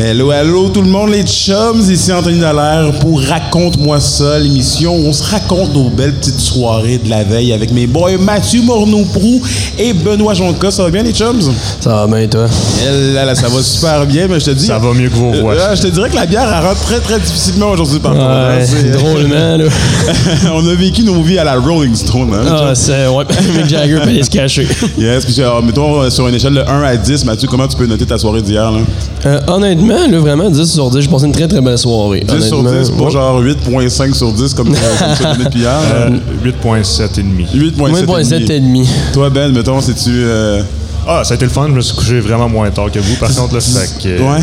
[0.00, 5.06] Hello, hello tout le monde, les chums, ici Anthony Dallaire pour Raconte-moi ça, l'émission où
[5.06, 9.40] on se raconte nos belles petites soirées de la veille avec mes boys Mathieu Morneau-Prou
[9.78, 10.72] et Benoît Jonca.
[10.72, 11.40] Ça va bien les chums?
[11.80, 12.46] Ça va bien, toi?
[12.82, 14.66] Eh Là, là, ça va super bien, mais je te dis...
[14.66, 15.52] Ça va mieux que vos voix.
[15.54, 18.24] Euh, je te dirais que la bière, elle rentre très, très difficilement aujourd'hui, par contre.
[18.24, 19.64] hein, Ouais, c'est- drôlement, là.
[20.54, 23.06] on a vécu nos vies à la Rolling Stone, hein, Ah, c'est.
[23.06, 23.24] Ouais,
[23.56, 24.66] Mick Jagger peut aller se cacher.
[24.98, 27.76] Yes, puis alors, mettons, euh, sur une échelle de 1 à 10, Mathieu, comment tu
[27.76, 28.80] peux noter ta soirée d'hier, là?
[29.26, 32.20] Euh, honnêtement, là, vraiment, 10 sur 10, j'ai passé une très très belle soirée.
[32.28, 32.80] 10 sur honnêtement.
[32.82, 33.10] 10, pas Ouais.
[33.10, 35.72] genre 8.5 sur 10 comme, euh, ça donné depuis hier.
[35.94, 36.16] Euh, là.
[36.44, 37.46] 8.7 et demi.
[37.54, 38.52] 8.7 Ouais, et 7 demi.
[38.52, 38.88] et demi.
[39.14, 40.10] Toi, Ben, mettons, c'est-tu...
[40.10, 40.62] euh,
[41.06, 41.66] Ah, ça a été le fun.
[41.68, 43.14] Je me suis couché vraiment moins tard que vous.
[43.16, 44.22] Par contre, là, fait que...
[44.22, 44.40] Ouais.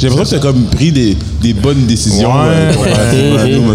[0.00, 2.28] J'ai l'impression que t'as comme pris des, des bonnes décisions.
[2.32, 2.72] Ouais, euh,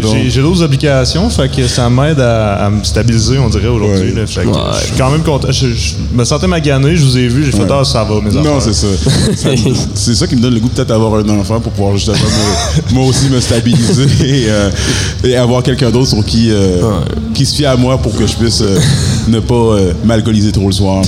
[0.02, 0.30] ouais.
[0.30, 4.14] J'ai d'autres obligations, fait que ça m'aide à, à me stabiliser, on dirait, aujourd'hui.
[4.16, 4.26] Je
[4.86, 5.48] suis quand même content.
[5.52, 7.68] Je, je me sentais magané, je vous ai vu, j'ai fait Ouais.
[7.72, 8.44] ah, ça va, mes affaires.
[8.54, 8.88] Non, c'est ça.
[9.96, 12.94] C'est ça qui me donne le goût peut-être d'avoir un enfant pour pouvoir justement me-
[12.96, 14.70] moi aussi me stabiliser et, euh,
[15.24, 16.82] et avoir quelqu'un d'autre sur qui, euh,
[17.34, 18.80] qui se fie à moi pour que je puisse euh,
[19.27, 21.02] ne pas euh, m'alcooliser trop le soir.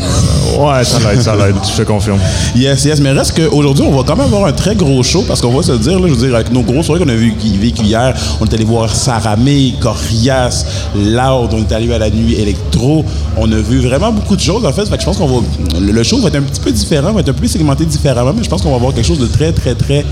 [0.60, 2.20] Ouais, ça l'aide, ça l'aide, je te confirme.
[2.56, 5.42] Yes, yes, mais reste qu'aujourd'hui, on va quand même avoir un très gros show parce
[5.42, 7.34] qu'on va se dire, là, je veux dire, avec nos gros soirées qu'on a vu-
[7.60, 12.36] vécu hier, on est allé voir Saramé, Corias, Loud, on est allé à la nuit
[12.36, 13.04] électro,
[13.38, 15.46] on a vu vraiment beaucoup de choses en fait, fait que je pense qu'on va,
[15.80, 18.44] le show va être un petit peu différent, va être un peu segmenté différemment, mais
[18.44, 20.06] je pense qu'on va avoir quelque chose de très, très, très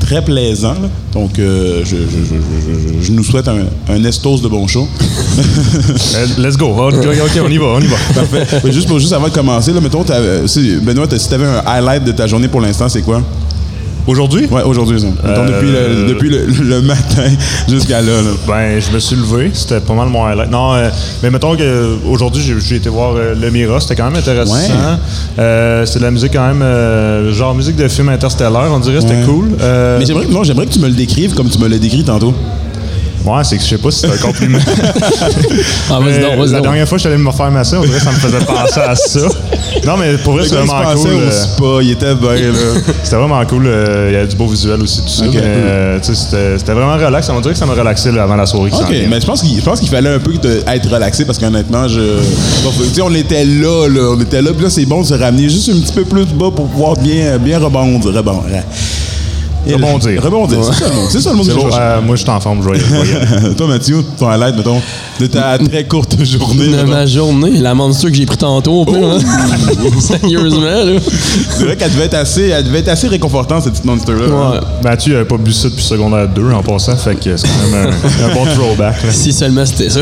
[0.00, 0.72] très plaisant.
[0.72, 0.88] là.
[1.12, 3.58] Donc, euh, je, je- je- je- je nous souhaite un,
[3.88, 4.88] un estos de bon show.
[6.38, 6.68] Let's go.
[6.68, 7.96] Ok, ok, on y va, on y va.
[8.14, 8.72] Parfait.
[8.72, 10.46] Juste, pour, juste avant de commencer, là, mettons, euh,
[10.82, 13.22] Benoît, si tu avais un highlight de ta journée pour l'instant, c'est quoi?
[14.06, 14.46] Aujourd'hui?
[14.50, 17.28] Ouais, aujourd'hui, Euh, depuis, le, depuis le, le matin
[17.68, 18.22] jusqu'à là.
[18.22, 18.30] là.
[18.46, 20.50] Ben, je me suis levé, c'était pas mal mon highlight.
[20.50, 20.88] Non, euh,
[21.22, 24.54] mais mettons que aujourd'hui j'ai j'ai été voir euh, Le Mira, c'était quand même intéressant.
[24.54, 24.68] Ouais.
[25.38, 29.00] Euh, c'est de la musique quand même, euh, genre musique de film interstellaire, on dirait,
[29.00, 29.24] c'était Ouais.
[29.26, 29.48] cool.
[29.98, 32.34] Mais j'aimerais, non, j'aimerais que tu me le décrives comme tu me l'as décrit tantôt.
[33.24, 34.58] Ouais, c'est que je sais pas si c'est un compliment.
[35.90, 36.62] Ah, donc, vas-y la donc.
[36.62, 38.44] dernière fois que je suis allé me faire masser, on dirait que ça me faisait
[38.44, 39.20] penser à ça.
[39.84, 41.10] Non, mais pour vrai, il se vraiment cool.
[41.10, 42.80] euh, spa, il était bien, là.
[43.02, 43.66] C'était vraiment cool.
[43.66, 45.24] euh, Il y a du beau visuel aussi, tout ça.
[45.24, 47.28] Euh, c'était c'était vraiment relax.
[47.30, 49.56] On dirait que ça me relaxait là, avant la soirée OK, mais je pense qu'il
[49.58, 52.00] je pense qu'il fallait un peu être relaxé parce qu'honnêtement, je.
[52.62, 52.72] Bon,
[53.04, 54.14] on était là, là.
[54.16, 56.26] On était là, puis là, c'est bon de se ramener juste un petit peu plus
[56.26, 58.12] bas pour pouvoir bien, bien rebondir.
[58.14, 58.62] Rebondir.
[59.66, 60.22] Et Rebondir.
[60.22, 61.06] Rebondir, c'est ça le mot.
[61.10, 63.54] C'est ça le mot que je euh, moi, je suis en forme, je vais.
[63.56, 64.80] Toi, Mathieu, ton highlight, mettons,
[65.20, 66.68] de ta très courte journée.
[66.68, 69.18] De ma journée, la monster que j'ai pris tantôt, au pire, hein.
[70.00, 70.98] Sérieusement, là.
[71.56, 74.24] C'est vrai qu'elle devait être assez, elle devait être assez réconfortante, cette petite monster-là.
[74.30, 74.50] hein.
[74.52, 74.60] Ouais.
[74.82, 77.90] Mathieu n'avait pas bu ça depuis secondaire 2 en passant, fait que c'est quand même
[77.92, 79.02] un, un bon throwback.
[79.04, 79.10] là.
[79.12, 80.00] Si seulement c'était ça.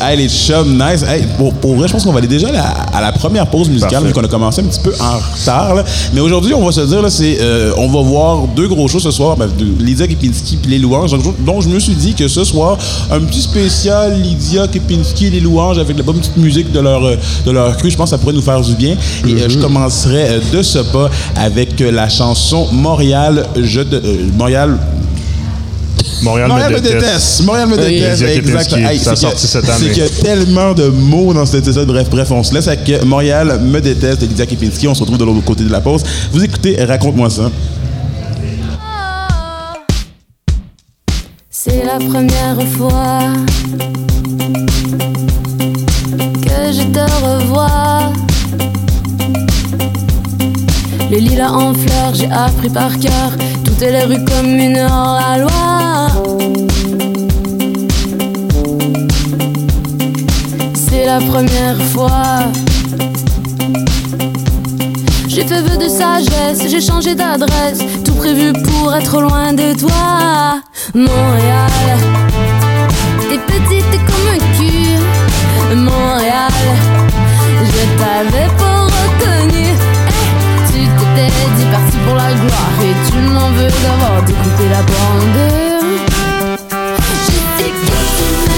[0.00, 1.02] Hey, les chums, nice.
[1.02, 2.64] Hey, pour, pour vrai, je pense qu'on va aller déjà à la,
[2.94, 4.08] à la première pause musicale, Parfait.
[4.08, 5.74] vu qu'on a commencé un petit peu en retard.
[5.74, 5.84] là.
[6.12, 9.00] Mais aujourd'hui, on va se dire, là, c'est, euh, on va voir deux gros shows
[9.00, 11.10] ce soir, ben, de Lydia Kepinski puis Les Louanges.
[11.12, 12.78] Donc, donc, je me suis dit que ce soir,
[13.10, 17.04] un petit spécial Lydia Kepinski et Les Louanges avec la bonne petite musique de leur,
[17.04, 17.16] euh,
[17.46, 18.96] de leur cru, je pense que ça pourrait nous faire du bien.
[19.26, 24.00] Et euh, je commencerai euh, de ce pas avec la chanson Montréal, je euh,
[24.36, 24.78] Montréal,
[26.22, 26.94] Montréal, Montréal me déteste.
[27.00, 27.44] déteste.
[27.44, 27.84] Montréal me Oui.
[28.00, 28.22] déteste.
[28.22, 28.72] Exact.
[28.76, 29.74] Hey, ça c'est sorti que- cette année.
[29.78, 31.86] C'est qu'il y a tellement de mots dans cet épisode.
[31.86, 34.88] Bref, bref, on se laisse avec Montréal me déteste de Lydia Kepinski.
[34.88, 36.02] On se retrouve de l'autre côté de la pause.
[36.32, 37.50] Vous écoutez Raconte-moi ça.
[41.98, 43.20] La première fois
[46.42, 48.12] que je te revois.
[51.10, 53.30] Le lilas en fleurs, j'ai appris par cœur
[53.64, 56.08] toutes les rues communes hors la loi.
[60.74, 62.44] C'est la première fois.
[65.26, 70.60] J'ai fait vœu de sagesse, j'ai changé d'adresse, tout prévu pour être loin de toi.
[70.94, 71.70] Montréal,
[73.20, 74.96] t'es petite comme un cul.
[75.76, 76.50] Montréal,
[77.62, 79.66] je t'avais pas reconnu.
[80.08, 84.82] Eh, tu t'étais dit parti pour la gloire et tu m'en veux d'avoir découpé la
[84.82, 85.40] bande.
[87.26, 88.48] Je sais que tu me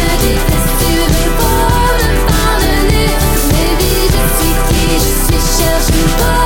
[0.79, 3.11] tu veux pas me pardonner.
[3.51, 6.40] Baby, je suis qui je suis, cherche pas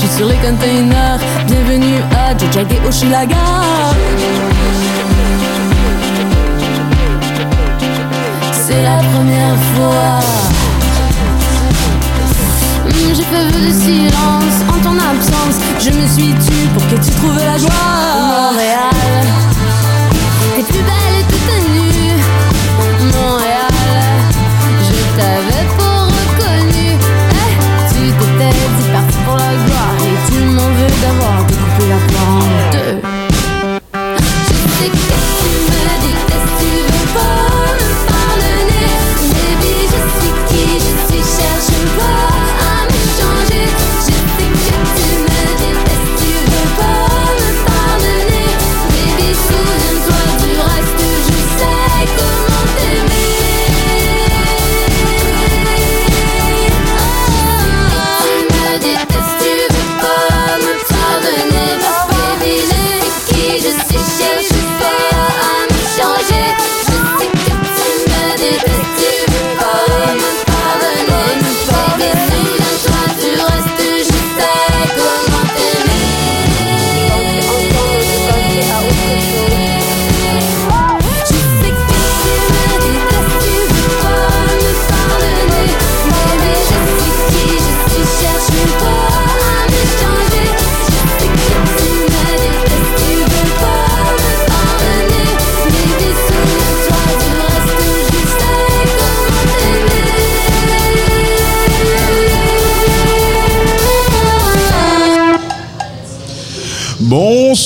[0.00, 1.18] suis sur les containers.
[1.46, 3.36] Bienvenue à Jojage Oshilaga.
[8.52, 10.20] C'est la première fois.
[12.86, 15.56] Hmm, J'ai fait vœu de silence en ton absence.
[15.80, 18.50] Je me suis tue pour que tu trouves la joie.
[18.52, 19.26] Montréal,
[20.56, 20.82] t'es plus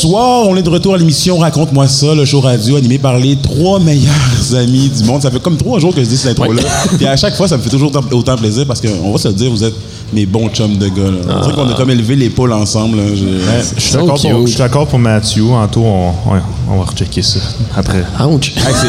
[0.05, 3.37] Bonsoir, on est de retour à l'émission Raconte-moi ça, le show radio animé par les
[3.37, 4.13] trois meilleurs
[4.55, 5.23] amis du monde.
[5.23, 6.61] Ça fait comme trois jours que je dis cette intro-là.
[6.99, 9.35] Puis à chaque fois, ça me fait toujours autant, plaisir parce qu'on va se le
[9.35, 9.73] dire, vous êtes
[10.15, 11.03] mes bons chums de gars.
[11.11, 11.35] là.
[11.37, 12.99] On dirait qu'on a comme élevé l'épaule ensemble.
[12.99, 13.05] là.
[13.15, 15.45] Je suis d'accord pour, je suis d'accord pour Mathieu.
[15.51, 16.41] Anto, on, on,
[16.71, 17.41] on va rechecker ça
[17.77, 18.05] après.
[18.29, 18.53] Ouch.
[18.57, 18.87] Hey, c'est-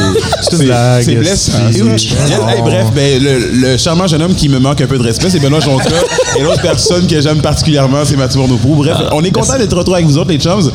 [0.51, 1.03] une c'est- blague.
[1.03, 1.51] C'est blessant.
[1.71, 4.87] C'est- C'est- c'est- Hey, bref, ben, le, le charmant jeune homme qui me manque un
[4.87, 5.85] peu de respect, c'est Benoît Jonca.
[6.37, 8.75] et l'autre personne que j'aime particulièrement, c'est Mathieu Bourneau-Pou.
[8.75, 10.71] Bref, on est content d'être retour avec vous autres, les chums.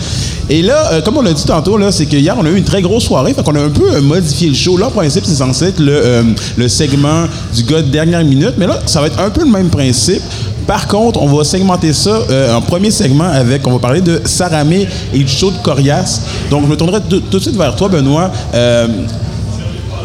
[0.48, 2.56] Et là, euh, comme on l'a dit tantôt, là, c'est que hier, on a eu
[2.56, 3.32] une très grosse soirée.
[3.34, 4.76] Fait qu'on a un peu euh, modifié le show.
[4.76, 6.22] Là, en principe, c'est censé être le, euh,
[6.56, 7.24] le segment
[7.54, 8.54] du gars de dernière minute.
[8.58, 10.22] Mais là, ça va être un peu le même principe.
[10.70, 14.20] Par contre, on va segmenter ça euh, en premier segment avec, on va parler de
[14.24, 16.20] Saramé et du show de Corias.
[16.48, 18.30] Donc, je me tournerai tout de suite vers toi, Benoît.
[18.54, 18.86] Euh,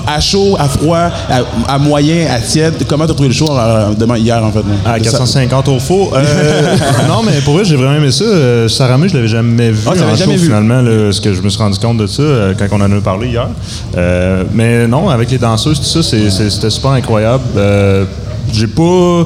[0.07, 0.97] à chaud, à froid,
[1.29, 1.41] à,
[1.71, 2.73] à moyen, à tiède.
[2.89, 4.63] Comment t'as trouvé le show euh, demain, hier, en fait?
[4.83, 6.09] À De ça- 450 au faux.
[6.15, 6.75] Euh,
[7.07, 8.23] non, mais pour vrai, j'ai vraiment aimé ça.
[8.23, 9.81] Euh, Saramé, je l'avais jamais vu.
[9.85, 10.39] Ah, en jamais show, vu.
[10.47, 12.23] Finalement, là, ce que je me suis rendu compte de ça
[12.57, 13.50] quand on en a parlé hier.
[14.51, 17.44] Mais non, avec les danseuses, tout ça, c'était super incroyable.
[18.51, 19.25] J'ai pas.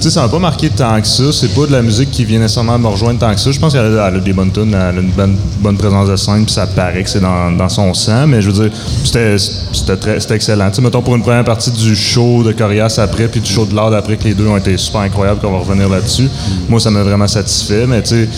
[0.00, 1.32] Tu sais, ça m'a pas marqué tant que ça.
[1.32, 3.52] C'est pas de la musique qui vient nécessairement me rejoindre tant que ça.
[3.52, 6.16] Je pense qu'elle a, a des bonnes tunes, elle a une bonne, bonne présence de
[6.16, 8.26] scène, puis ça paraît que c'est dans, dans son sang.
[8.26, 10.70] Mais je veux dire, c'était excellent.
[10.70, 13.64] Tu sais, mettons pour une première partie du show de Corias après, puis du show
[13.64, 16.28] de l'art après, que les deux ont été super incroyables, qu'on va revenir là-dessus.
[16.68, 17.86] Moi, ça m'a vraiment satisfait.
[17.86, 18.28] Mais tu sais,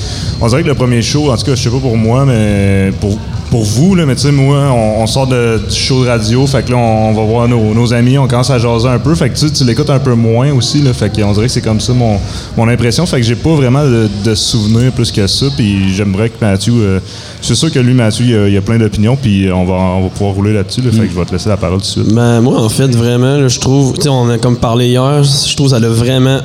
[0.41, 2.93] on dirait que le premier show, en tout cas, je sais pas pour moi, mais
[3.01, 3.19] pour
[3.55, 6.65] pour vous, là, mais tu sais, moi, on, sort de, du show de radio, fait
[6.65, 9.39] que là, on, va voir nos, amis, on commence à jaser un peu, fait que
[9.39, 12.19] tu, l'écoutes un peu moins aussi, là, fait qu'on dirait que c'est comme ça mon,
[12.57, 16.45] mon impression, fait que j'ai pas vraiment de, souvenirs plus que ça, puis j'aimerais que
[16.45, 17.01] Mathieu, euh,
[17.41, 20.09] c'est sûr que lui, Mathieu, il a, a plein d'opinions, puis on va, on va
[20.09, 22.13] pouvoir rouler là-dessus, là, fait que je vais te laisser la parole tout de suite.
[22.13, 25.55] Ben, moi, en fait, vraiment, je trouve, tu sais, on a comme parlé hier, je
[25.55, 26.41] trouve ça a vraiment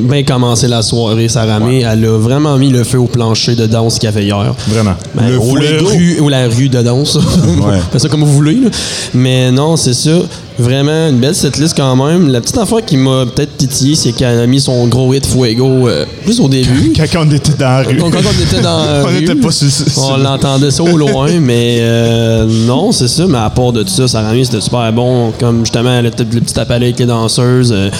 [0.00, 1.80] bien commencé la soirée, Saramé.
[1.80, 4.54] Elle a vraiment mis le feu au plancher de danse qu'il y avait hier.
[4.68, 4.94] Vraiment.
[5.14, 5.86] Ben, Le ou, la fuego.
[5.88, 7.16] rue, ou la rue de danse.
[7.16, 7.78] Ouais.
[7.92, 8.54] Faites ça comme vous voulez.
[8.54, 8.68] là.
[9.14, 10.10] Mais non, c'est ça.
[10.58, 12.28] Vraiment une belle setlist quand même.
[12.28, 15.88] La petite affaire qui m'a peut-être titillé, c'est qu'elle a mis son gros hit Fuego
[15.88, 16.92] euh, juste au début.
[16.96, 17.96] Quand on était dans la rue.
[17.96, 20.96] Quand on était dans la On rue, était pas sur- sur- on l'entendait ça au
[20.96, 23.26] loin, mais euh, non, c'est ça.
[23.28, 25.32] Mais à part de tout ça, Sarah Mee, c'était super bon.
[25.38, 27.72] Comme justement, le, le petit appel avec les danseuses.
[27.72, 27.90] euh,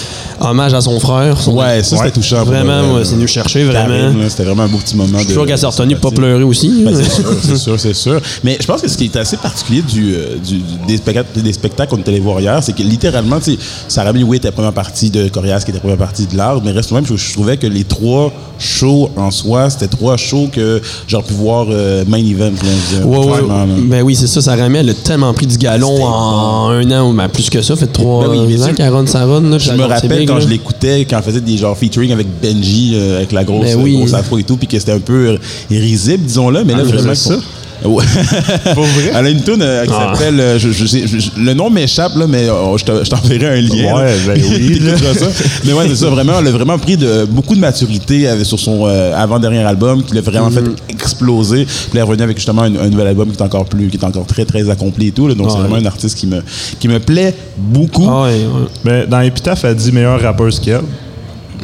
[0.41, 1.41] hommage à son frère.
[1.41, 2.45] Son- Ouais, ça, c'était touchant.
[2.45, 4.13] Vraiment, c'est venu chercher, vraiment.
[4.29, 5.19] C'était vraiment un beau petit moment.
[5.19, 6.83] Je suis sûr qu'elle s'est retenue pas pleurer aussi.
[6.85, 8.21] Ben, c'est sûr, c'est sûr, c'est sûr.
[8.45, 10.15] Mais je pense que ce qui est assez particulier du,
[10.47, 14.37] du- des, spectacles, des spectacles qu'on allé voir c'est que littéralement, tu sais, Sarah oui,
[14.37, 16.93] était la première partie de Corias, qui était la première partie de l'art, mais reste
[16.93, 21.25] même, je, je trouvais que les trois shows en soi, c'était trois shows que j'aurais
[21.25, 22.51] pu voir euh, main event.
[22.51, 23.41] Dire, Ouais, ouais.
[23.89, 24.41] Ben oui, c'est ça.
[24.41, 27.61] Sarah Mee, elle a tellement pris du galon en un an, ou ben, plus que
[27.63, 27.77] ça.
[27.77, 29.43] Fait trois Ben oui, ans qu'elle run sa run.
[29.43, 30.41] là, Je me elle rappelle quand là.
[30.41, 33.77] je l'écoutais, quand elle faisait des genres featuring avec Benji, euh, avec la grosse, Ben
[33.83, 33.97] oui.
[33.97, 35.39] grosse afro et tout, puis que c'était un peu euh,
[35.71, 37.15] risible, disons-le, mais là, Ah, vraiment.
[37.15, 37.35] ça?
[37.83, 39.11] Pour vrai?
[39.15, 40.13] Elle a une tune euh, qui Ah.
[40.15, 40.41] s'appelle.
[40.41, 43.59] euh, je- je sais- je- le nom m'échappe, là, mais euh, je te- je t'enverrai
[43.59, 43.95] un lien.
[43.95, 44.13] Ouais, là.
[44.35, 44.93] ben oui, là.
[44.95, 45.45] T'écouteras ça.
[45.65, 48.59] Mais ouais, c'est ça, vraiment, elle a vraiment pris de, beaucoup de maturité avec- sur
[48.59, 51.65] son euh, avant-dernier album, qui l'a vraiment fait exploser.
[51.65, 53.97] Puis elle est revenue avec justement un, un nouvel album qui est encore plus, qui
[53.97, 55.29] est encore très, très accompli et tout.
[55.29, 55.35] là.
[55.35, 56.43] donc, c'est vraiment un artiste qui me,
[56.81, 58.07] qui me plaît beaucoup.
[58.09, 58.69] Ah ouais, ouais.
[58.85, 60.81] Mais dans Epitaph, elle dit meilleur rappeur qu'elle.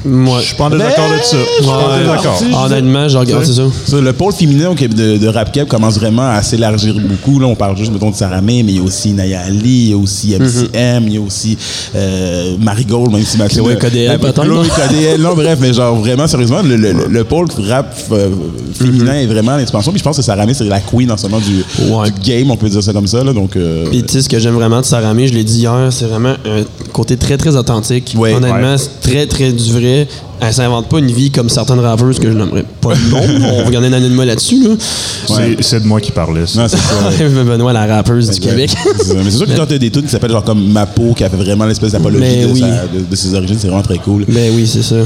[0.05, 0.41] Ouais.
[0.41, 1.37] Je suis pas en désaccord de ça.
[1.37, 2.39] Je suis pas en désaccord.
[2.41, 3.63] Je Honnêtement, je regarde, c'est ça.
[3.87, 7.39] Ça, le pôle féminin au Québec de, de rap cap commence vraiment à s'élargir beaucoup.
[7.39, 9.91] Là, on parle juste mettons, de Saramé, mais il y a aussi Naya Ali, il
[9.91, 11.57] y a aussi MCM, il y a aussi
[11.95, 13.63] euh, Marigold, même si Mathieu.
[13.63, 14.43] Chloé KDL, peut-être.
[14.43, 18.29] Chloé KDL, non, bref, mais genre vraiment, sérieusement, le, le, le pôle rap euh,
[18.75, 19.93] féminin est vraiment en expansion.
[19.93, 22.11] Puis je pense que Saramé, c'est la queen en ce moment du, Ouais.
[22.11, 23.23] du game, on peut dire ça comme ça.
[23.25, 25.61] Là, donc, euh, Puis tu sais, ce que j'aime vraiment de Saramé, je l'ai dit
[25.61, 28.15] hier, c'est vraiment un côté très très authentique.
[28.17, 28.35] Ouais.
[28.35, 28.79] Honnêtement, Ouais.
[28.79, 29.92] c'est très très du vrai.
[30.41, 33.21] Elle s'invente pas une vie comme certaines rappeuses que je n'aimerais pas le nom.
[33.61, 34.63] On va garder un anonymat là-dessus.
[34.63, 34.71] Là.
[34.79, 36.47] C'est- C'est de moi qui parlais.
[36.47, 36.63] ça.
[36.63, 37.25] non, c'est ça.
[37.45, 38.75] Benoît, la rappeuse du Québec.
[39.15, 41.23] Mais c'est sûr que quand t'as des tunes qui s'appellent genre comme Ma peau, qui
[41.25, 42.61] a fait vraiment l'espèce d'apologie Mais de, oui.
[42.63, 44.25] de- de ses origines, c'est vraiment très cool.
[44.29, 44.97] Mais oui, c'est ça.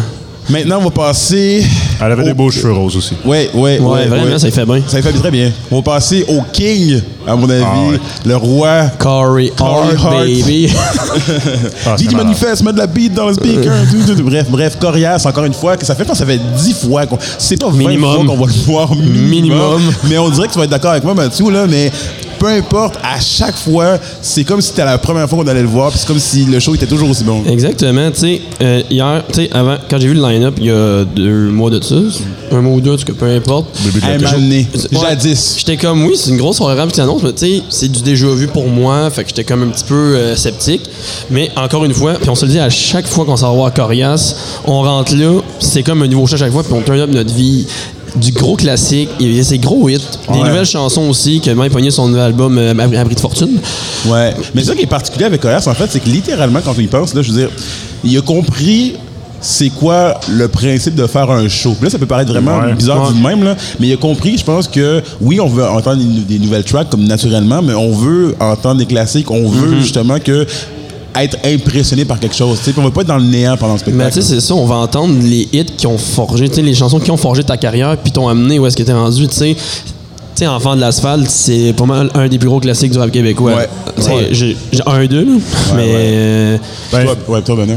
[0.49, 1.65] Maintenant, on va passer.
[2.01, 3.15] Elle avait au- des beaux cheveux roses aussi.
[3.25, 3.81] Ouais, ouais, ouais.
[3.81, 4.81] Ouais, vraiment, ça y fait bien.
[4.87, 5.51] Ça y fait très bien.
[5.71, 7.65] On va passer au King, à mon avis.
[7.67, 7.99] Ah ouais.
[8.25, 8.83] Le roi.
[8.99, 10.19] Corey Corey Hart, Hart.
[10.25, 10.69] baby.
[11.87, 13.73] Ah, manifeste, met de la beat dans le speaker.
[13.91, 14.23] tout, tout, tout.
[14.25, 17.07] Bref, bref, Corias, encore une fois, que ça fait, je pense ça fait 10 fois.
[17.07, 18.15] qu'on- C'est pas 20 Minimum.
[18.15, 19.29] fois qu'on va le voir minimum.
[19.29, 19.83] Minimum.
[20.09, 21.91] Mais on dirait que tu vas être d'accord avec moi, Mathieu, là, mais
[22.39, 25.69] peu importe, à chaque fois, c'est comme si c'était la première fois qu'on allait le
[25.69, 27.43] voir, puis c'est comme si le show était toujours aussi bon.
[27.47, 28.11] Exactement.
[28.11, 31.05] Tu sais, euh, hier, tu sais, avant, quand j'ai vu le line-up, il y a
[31.05, 31.97] deux mois de ça,
[32.53, 33.67] un mois ou deux, en tout cas, peu importe.
[34.93, 35.57] Jadis.
[35.59, 38.29] J'étais comme, oui, c'est une grosse soirée qui annonce, mais tu sais, c'est du déjà
[38.29, 40.83] vu pour moi, fait que j'étais comme un petit peu euh, sceptique.
[41.31, 43.57] Mais encore une fois, puis on se le dit à chaque fois qu'on s'en va
[43.57, 44.35] voir Corias,
[44.67, 47.11] on rentre là, c'est comme un nouveau chat à chaque fois, puis on turn up
[47.11, 47.67] notre vie.
[48.17, 50.49] Du gros classique, il y a ses gros hits, des Ouais.
[50.49, 53.59] nouvelles chansons aussi, que même pogné son nouvel album euh, Abri de Fortune.
[54.07, 54.35] Ouais.
[54.55, 56.87] Mais ça qui est particulier avec Corias, en fait, c'est que littéralement, quand on y
[56.87, 57.51] pense, là, je veux dire,
[58.05, 58.95] il a compris
[59.39, 61.73] c'est quoi le principe de faire un show.
[61.75, 62.73] Puis là, ça peut paraître vraiment Ouais.
[62.73, 63.13] bizarre Ouais.
[63.15, 66.39] du même, là, mais il a compris, je pense que oui, on veut entendre des,
[66.39, 69.81] des nouvelles tracks comme naturellement, mais on veut entendre des classiques, on veut Mm-hmm.
[69.81, 70.47] justement que
[71.23, 72.59] être impressionné par quelque chose.
[72.59, 72.73] tu sais.
[72.73, 74.15] Puis on va pas être dans le néant pendant le Mais spectacle.
[74.15, 76.75] tu sais, c'est ça, on va entendre les hits qui ont forgé, tu sais, les
[76.75, 79.35] chansons qui ont forgé ta carrière, puis t'ont amené où est-ce que t'es rendu, tu
[79.35, 79.57] sais.
[80.37, 83.11] Tu sais, Enfant de l'asphalte, c'est pas mal un des plus gros classiques du rap
[83.11, 83.53] québécois.
[83.55, 83.69] Ouais.
[84.07, 84.29] Ouais.
[84.33, 84.55] J'ai
[84.87, 85.33] un, deux, là,
[85.75, 85.85] mais.
[85.89, 86.59] euh,
[86.93, 87.77] Ben, toi, ouais, toi, Benoît.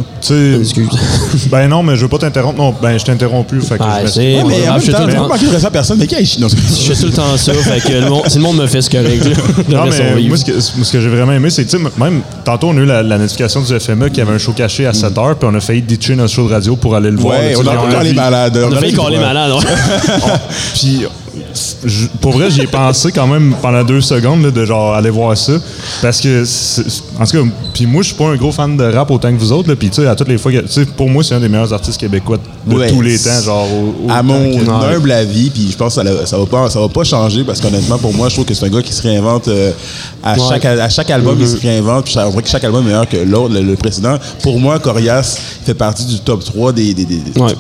[0.60, 0.89] excuse.
[1.50, 2.58] ben non, mais je veux pas t'interrompre.
[2.62, 3.62] Non, ben je t'interromps plus.
[3.62, 5.66] Fait que Ah, je me- c'est- Ouais, mais moi, en je même temps, pas respect
[5.68, 7.94] à personne, mais qui est Non, c'est- je fais tout le temps ça, fait que
[7.94, 9.24] le monde- si le monde me fait ce correct,
[9.70, 11.84] je Non, mais moi, ce que, ce que j'ai vraiment aimé, c'est que, tu sais,
[11.98, 14.51] même tantôt, on a eu la, la notification du FME qu'il y avait un show
[14.51, 17.10] caché à 7 h, puis on a failli ditcher notre show de radio pour aller
[17.12, 17.39] le voir.
[17.39, 18.60] Ouais, là, on a on pas a les malades.
[18.70, 19.60] On a failli vu- coller malade, ouais.
[20.74, 21.04] Puis,
[21.86, 25.10] je- pour vrai, j'y ai pensé quand même pendant deux secondes là, de genre aller
[25.10, 25.53] voir ça.
[26.01, 26.43] Parce que,
[27.19, 29.38] en tout cas, puis moi, je suis pas un gros fan de rap autant que
[29.39, 29.74] vous autres.
[29.75, 31.50] Puis, tu sais, à toutes les fois, que- tu sais, pour moi, c'est un des
[31.50, 33.41] meilleurs artistes québécois de Ouais, tous les temps.
[33.43, 36.79] Genre, au- à autant mon humble avis, puis je pense que ça, va pas, ça
[36.79, 39.01] va pas changer parce qu'honnêtement, pour moi, je trouve que c'est un gars qui se
[39.01, 39.72] réinvente euh,
[40.24, 40.39] à, Ouais.
[40.50, 42.05] chaque, à chaque album, il se réinvente.
[42.05, 44.17] Puis on dirait que chaque album est meilleur que l'autre, le, le précédent.
[44.43, 46.93] Pour moi, Corias fait partie du top 3 des.
[46.93, 47.53] des- des- des- Ouais.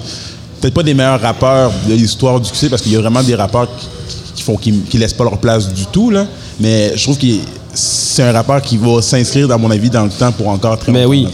[0.61, 3.35] Peut-être pas des meilleurs rappeurs de l'histoire du succès parce qu'il y a vraiment des
[3.35, 3.87] rappeurs qui,
[4.35, 6.25] qui font qui, qui laissent pas leur place du tout là.
[6.59, 7.25] Mais je trouve que
[7.73, 10.91] c'est un rappeur qui va s'inscrire dans mon avis dans le temps pour encore très
[10.91, 11.11] Mais longtemps.
[11.11, 11.27] oui,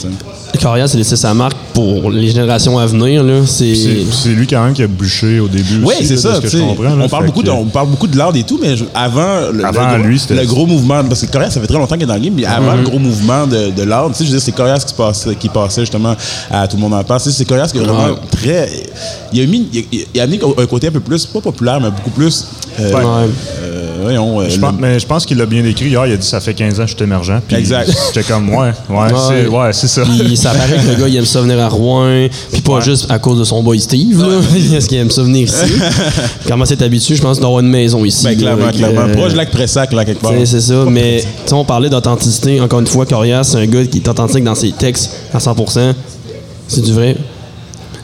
[0.56, 0.64] là, tu sais.
[0.66, 3.24] Corias a laissé sa marque pour les générations à venir.
[3.46, 5.82] C'est lui quand même qui a bûché au début.
[5.84, 6.36] Oui, c'est ça.
[6.36, 6.64] ce que tu je sais.
[6.68, 6.84] comprends.
[6.84, 6.96] là.
[7.06, 9.52] on, parle beaucoup que- de, on parle beaucoup de l'art et tout, mais je- avant,
[9.52, 12.04] le, Avant le, lui, le gros mouvement, parce que Corias, ça fait très longtemps qu'il
[12.04, 12.78] est dans le game, mais avant Mhm.
[12.82, 15.36] le gros mouvement de, de l'art, tu sais, je veux dire, c'est Corias qui, passait,
[15.36, 16.16] qui passait justement
[16.52, 18.20] à Tout le monde en sais, C'est Corias qui est vraiment Ouais.
[18.32, 18.70] très.
[19.34, 21.80] Il a, mis, il, a, il a amené un côté un peu plus, pas populaire,
[21.82, 22.46] mais beaucoup plus.
[22.80, 23.30] euh, Ouais.
[23.96, 26.06] Euh, voyons, euh, Je le- pense, mais je pense qu'il l'a bien décrit hier.
[26.06, 27.40] Il a dit ça fait 15 ans que je suis émergent.
[27.48, 27.90] Puis Exact.
[28.14, 30.04] J'étais comme ouais, ouais, c'est ouais, c'est ça.
[30.04, 32.28] Puis ça paraît que le gars, il aime ça venir à Rouen.
[32.52, 34.40] Puis pas juste à cause de son boy Steve, là.
[34.76, 35.74] Est-ce qu'il aime ça venir ici?
[36.48, 38.24] Comment c'est habitué, je pense, d'avoir une maison ici.
[38.26, 39.02] Ben, clairement, clairement.
[39.02, 40.34] euh, Proche de Lac Pressac, là, quelque part.
[40.46, 42.60] C'est ça, mais tu sais, on parlait d'authenticité.
[42.62, 45.94] Encore une fois, Corias, c'est un gars qui est authentique dans ses textes à 100%.
[46.68, 47.16] C'est du vrai.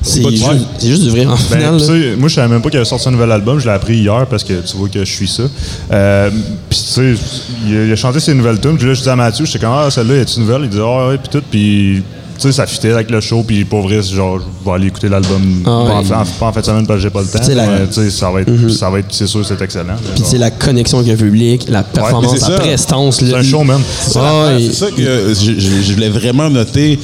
[0.03, 0.46] C'est juste,
[0.81, 1.77] juste du vrai, en Ben, final.
[1.77, 1.86] tu là.
[2.12, 3.60] sais, moi, je savais même pas qu'il avait sorti un nouvel album.
[3.60, 5.43] Je l'ai appris hier parce que tu vois que je suis ça.
[5.91, 6.29] Euh,
[6.70, 7.13] Puis, tu sais,
[7.67, 8.77] il, a- il a chanté ses nouvelles tunes.
[8.77, 10.62] Puis là, je disais à Mathieu, j'étais comme, ah, celle-là, est-ce nouvelle?
[10.63, 11.43] Il disait, ah, ouais, puis tout.
[11.51, 12.01] Puis,
[12.36, 13.43] tu sais, ça fitait avec le show.
[13.46, 15.41] Puis, pour vrai, genre, je vais aller écouter l'album.
[15.62, 16.25] Ah pas, en ouais.
[16.39, 17.38] pas en fin de semaine parce que j'ai pas le temps.
[17.39, 19.62] tu sais, la- mais, tu sais, ça va être, ça va être, c'est sûr, c'est
[19.62, 19.93] excellent.
[20.15, 22.51] Puis c'est la connexion avec le public, la performance, la ça.
[22.60, 23.20] prestance.
[23.20, 23.81] C'est un showman.
[24.01, 27.00] C'est ça, Ah, l'affaire, et- c'est ça que je, je- je voulais vraiment noter.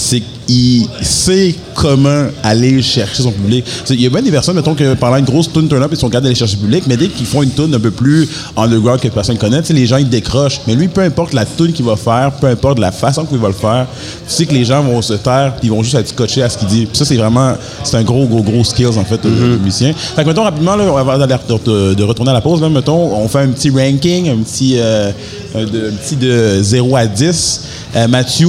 [0.00, 3.64] C'est qu'il sait comment aller chercher son public.
[3.90, 6.08] Il y a bien des personnes, mettons, que pendant une grosse tune turn-up, ils sont
[6.08, 9.00] capables d'aller chercher le public, mais dès qu'ils font une tune un peu plus underground
[9.00, 10.60] que personne connaît, les gens, ils décrochent.
[10.66, 13.48] Mais lui, peu importe la tune qu'il va faire, peu importe la façon qu'il va
[13.48, 13.86] le faire,
[14.26, 16.48] tu sais que les gens vont se taire, puis ils vont juste être scotchés à
[16.48, 16.86] ce qu'il dit.
[16.86, 17.54] Puis ça, c'est vraiment,
[17.84, 19.52] c'est un gros, gros, gros skills, en fait, Mm-hmm.
[19.52, 19.92] de musicien.
[19.92, 23.28] Fait que, mettons, rapidement, là, avant de, de retourner à la pause, là, mettons, on
[23.28, 25.10] fait un petit ranking, un petit, euh,
[25.54, 27.62] un, de, un petit de 0 à 10.
[27.96, 28.48] Euh, Mathieu,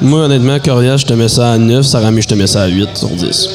[0.00, 1.84] Moi, honnêtement, Corias, je te mets ça à 9.
[1.84, 3.48] Sarami, je te mets ça à 8 sur 10.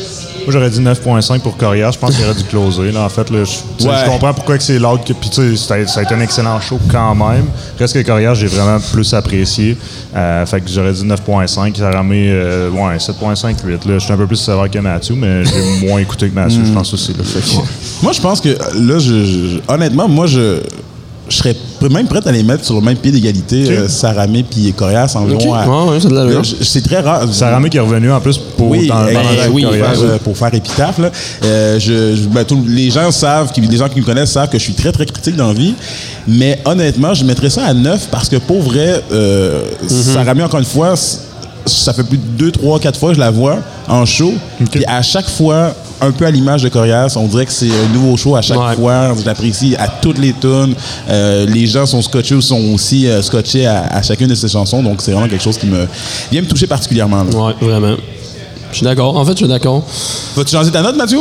[0.46, 1.92] Moi, j'aurais dit 9.5 pour Corias.
[1.94, 2.92] Je pense qu'il aurait dû closer.
[2.92, 3.94] Là, en fait, là, je, Ouais.
[4.06, 5.06] comprends pourquoi que c'est l'autre.
[5.06, 7.46] que- Puis, tu sais, ça a- a été un excellent show quand même.
[7.80, 9.78] Reste que Corias, j'ai vraiment plus apprécié.
[10.14, 11.78] Euh, fait que j'aurais dit 9.5.
[11.78, 13.86] Ça mis, euh, ouais, 7.5, 8.
[13.86, 13.94] Là.
[14.00, 16.72] Je suis un peu plus sévère que Mathieu, mais j'ai moins écouté que Mathieu, je
[16.74, 17.14] pense aussi.
[17.14, 17.64] Là, fait que-
[18.04, 20.60] Moi, je pense que là, je, je- honnêtement, moi, je,
[21.34, 21.56] je serais
[21.90, 25.40] même prêt à les mettre sur le même pied d'égalité, euh, Saramé puis Corias environ.
[25.52, 25.58] Ok.
[25.58, 25.98] à- Ouais,
[26.36, 27.28] ouais, c'est très rare.
[27.34, 29.88] Saramé qui est revenu en plus pour Oui, dans, pendant la oui, Corias.
[29.88, 31.00] pour, faire, pour faire épitaphe.
[31.00, 31.12] là.
[31.44, 34.50] Euh, je, je- ben, tout- les gens savent, qui- les gens qui me connaissent savent
[34.50, 35.74] que je suis très très critique dans la vie.
[36.28, 40.66] Mais honnêtement, je mettrais ça à 9 parce que pour vrai, euh, Saramé, encore une
[40.66, 40.94] fois,
[41.66, 44.34] ça fait plus de 2, 3, 4 fois que je la vois en show.
[44.72, 45.74] Puis à chaque fois,
[46.04, 48.58] un peu à l'image de Corias, on dirait que c'est un nouveau show à chaque
[48.60, 48.76] Ouais.
[48.76, 49.14] fois.
[49.20, 50.76] Je l'apprécie à toutes les tunes.
[51.10, 54.48] Euh, les gens sont scotchés ou sont aussi euh, scotchés à, à chacune de ses
[54.48, 54.82] chansons.
[54.84, 55.88] Donc c'est vraiment quelque chose qui me
[56.32, 57.24] vient me toucher particulièrement.
[57.24, 57.38] là.
[57.38, 57.96] Ouais, vraiment.
[58.72, 59.16] Je suis d'accord.
[59.16, 59.84] En fait, je suis d'accord.
[60.36, 61.20] Vas-tu changer ta note, Mathieu?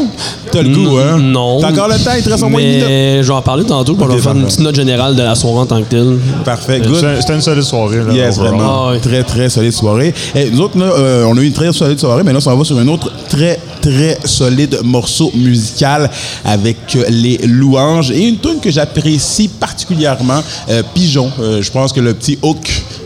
[0.50, 1.18] T'as le goût, hein?
[1.18, 1.60] Non.
[1.60, 2.84] T'as encore le temps, il te reste au moins une minute.
[2.88, 3.92] Mais je vais en parler tantôt.
[3.92, 5.86] puis on Ok, va faire une petite note générale de la soirée en tant que
[5.90, 6.16] telle.
[6.46, 6.94] Parfait, good.
[6.94, 7.98] C'était c'était une solide soirée.
[8.06, 8.88] Là, Yes, vraiment.
[8.88, 8.94] Ah.
[9.02, 10.14] Très, très solide soirée.
[10.34, 12.56] Et nous autres, là, euh, on a eu une très solide soirée, mais là, on
[12.56, 16.08] va sur un autre très, très solide morceau musical
[16.44, 21.30] avec euh, les louanges et une tune que j'apprécie particulièrement, euh, Pigeon.
[21.40, 22.58] Euh, je pense que le petit hook,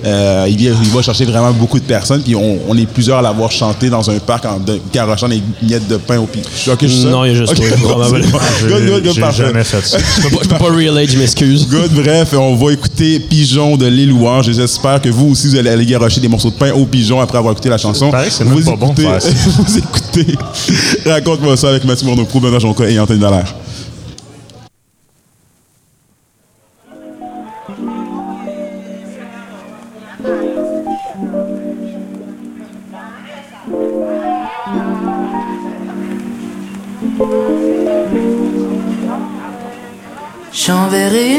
[0.05, 3.23] euh, il, il va chercher vraiment beaucoup de personnes, puis on, on est plusieurs à
[3.23, 6.49] l'avoir chanté dans un parc en de- garochant des miettes de pain au pigeon.
[6.55, 7.11] Je suis ok, je suis seul?
[7.11, 8.29] Non, il y a juste Ok, toi, c'est probablement.
[8.31, 8.39] bon.
[8.61, 9.47] J'ai Good, good, good, j'ai parfait.
[9.47, 9.99] jamais fait ça.
[9.99, 11.67] Je peux pas, pas relate, je m'excuse.
[11.69, 15.57] Good, bref, on va écouter Pigeon de Les Louanges et j'espère que vous aussi vous
[15.57, 18.11] allez aller garocher des morceaux de pain au pigeon après avoir écouté la chanson.
[18.11, 19.29] Paraît que c'est même vous pas bon écoutez, ça.
[19.59, 20.27] vous écoutez.
[21.07, 23.55] Raconte-moi ça avec Mathieu Morneau-Pro, Bernard Jonca et Anthony Dallaire.
[40.53, 41.36] J'enverrai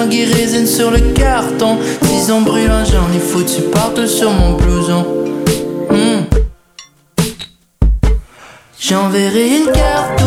[0.00, 1.76] Jean-Guy résine sur le carton.
[2.00, 5.04] Tison brûlant, j'en ai foutu partout sur mon blouson.
[5.90, 6.24] Hmm.
[8.78, 10.19] J'enverrai une carte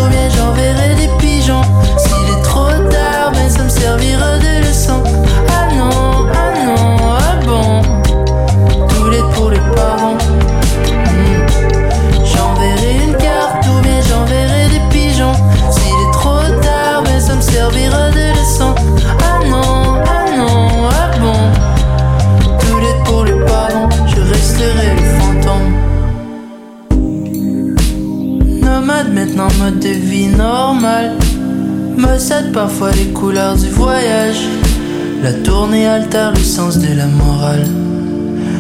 [35.23, 37.63] La tournée altère le sens de la morale.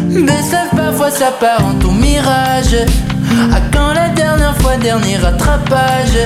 [0.09, 2.77] Bessef parfois s'apparente au mirage.
[3.51, 6.17] À quand la dernière fois dernier rattrapage?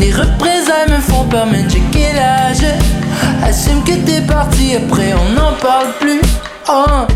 [0.00, 2.66] Les représailles me font peur mais j'ai quel âge
[3.44, 6.20] Assume que t'es parti après on n'en parle plus.
[6.68, 7.06] Oh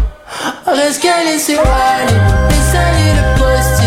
[0.64, 2.14] Reste calé sur aller
[2.50, 3.83] Laisse aller le postier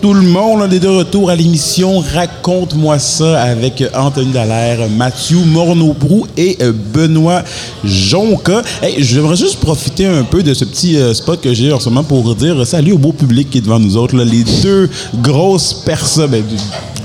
[0.00, 5.38] tout le monde, on est de retour à l'émission Raconte-moi ça avec Anthony Dallaire, Mathieu
[5.38, 7.42] Morneau-Brou et euh, Benoît
[7.84, 8.62] Jonca.
[8.82, 11.88] Hey, J'aimerais juste profiter un peu de ce petit euh, spot que j'ai en ce
[11.88, 15.74] moment pour dire salut au beau public qui est devant nous autres, les deux grosses
[15.74, 16.30] personnes.
[16.30, 16.44] Ben,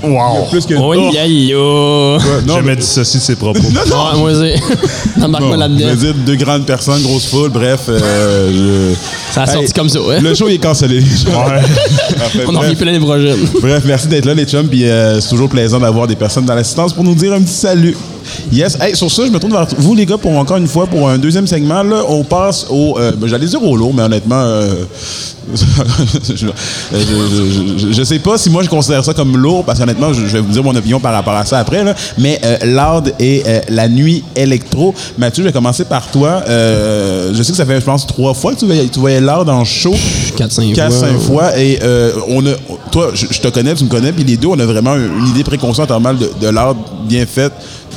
[0.02, 0.46] Wow!
[0.50, 2.16] plus que Oh, Oh, yo.
[2.18, 3.60] ouais, non, Jamais mais- dit ceci de ses propos.
[3.72, 4.24] non, non.
[4.24, 5.22] Ouais, moi, c'est.
[5.22, 5.78] Embarque-moi Bon, là-dedans.
[5.80, 7.82] je veux dire, deux grandes personnes, grosse foule, bref.
[7.88, 10.20] euh, je- Ça a sorti comme ça, ouais.
[10.20, 11.02] Le show il est cancellé.
[11.28, 11.60] Enfin,
[12.46, 13.36] On en revient plus l'année prochaine.
[13.60, 14.66] Bref, merci d'être là, les chums.
[14.68, 17.52] Puis euh, c'est toujours plaisant d'avoir des personnes dans l'assistance pour nous dire un petit
[17.54, 17.96] salut.
[18.52, 18.76] Yes.
[18.80, 21.08] Hey, sur ça, je me tourne vers vous, les gars, pour encore une fois, pour
[21.08, 21.82] un deuxième segment.
[21.82, 22.96] Là, on passe au.
[22.98, 24.40] euh, ben, J'allais dire au lourd, mais honnêtement.
[24.42, 24.84] euh,
[25.54, 26.46] je, je,
[26.96, 30.20] je- je- je sais pas si moi je considère ça comme lourd parce qu'honnêtement je,
[30.26, 31.94] je vais vous dire mon opinion par rapport à ça après là.
[32.18, 37.32] mais euh, Loud et euh, la nuit électro Mathieu je vais commencer par toi Euh,
[37.34, 39.48] je sais que ça fait je pense trois fois que tu voyais, tu voyais Loud
[39.48, 39.94] en show
[40.38, 41.08] 4-5 4 fois.
[41.08, 42.52] 5 fois et euh, on a
[42.92, 45.44] toi je, te connais tu me connais puis les deux on a vraiment une idée
[45.44, 46.52] préconçue en normal de, de
[47.08, 47.52] bien fait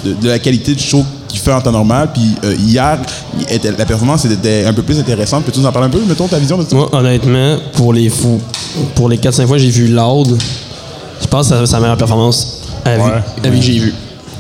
[0.06, 2.98] de, de la qualité du show qu'il fait en temps normal puis euh, hier
[3.50, 6.28] était- la performance était un peu plus intéressante peux-tu nous en parler un peu mettons
[6.28, 6.76] ta vision de ça?
[6.76, 8.40] Moi, honnêtement, pour les fous,
[8.96, 10.38] pour les 4-5 fois que j'ai vu Loud,
[11.22, 13.10] je pense que c'est sa meilleure performance à vie, Ouais.
[13.44, 13.94] à vie que j'ai vue.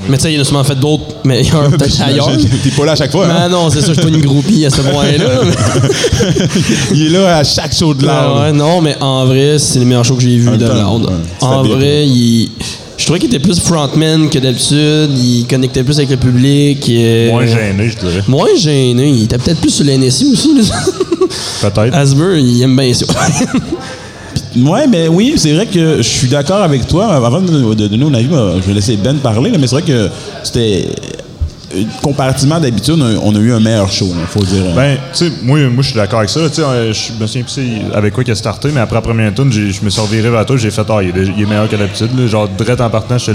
[0.07, 2.29] Mais tu sais, il y en a sûrement fait d'autres meilleures peut-être ailleurs.
[2.63, 3.25] T'es pas là à chaque fois.
[3.25, 3.33] hein?
[3.45, 5.41] Mais non, c'est ça, je suis pas une groupie à ce point-là.
[6.93, 8.41] Il est là à chaque show de Ah l'art.
[8.41, 11.63] ouais, non, mais en vrai, c'est le meilleur show que j'ai vu de c'est en
[11.63, 12.51] vrai, il-
[12.97, 15.17] je trouvais qu'il était plus frontman que d'habitude.
[15.17, 16.89] Il connectait plus avec le public.
[17.31, 18.23] Moins gêné, je dirais.
[18.27, 19.09] Moins gêné.
[19.09, 20.55] Il était peut-être plus sur l'NSI aussi.
[20.55, 20.63] là.
[21.61, 21.95] Peut-être.
[21.95, 23.05] Asper, il aime bien ça.
[24.57, 27.07] Ouais, mais oui, c'est vrai que je suis d'accord avec toi.
[27.07, 30.09] Avant de, donner mon avis, je vais laisser Ben parler, là, mais c'est vrai que
[30.43, 30.87] c'était.
[32.01, 34.73] Comparativement d'habitude, on a- on a eu un meilleur show, il faut dire.
[34.75, 36.39] Ben, tu sais, moi, moi je suis d'accord avec ça.
[36.41, 36.49] là.
[36.49, 39.01] Tu sais, euh, je me souviens plus avec quoi qu'il a starté, mais après la
[39.01, 41.45] première tune, je me suis reviré vers toi, j'ai fait, ah, il est, il est
[41.45, 42.09] meilleur que d'habitude.
[42.27, 43.31] Genre, direct en partant, je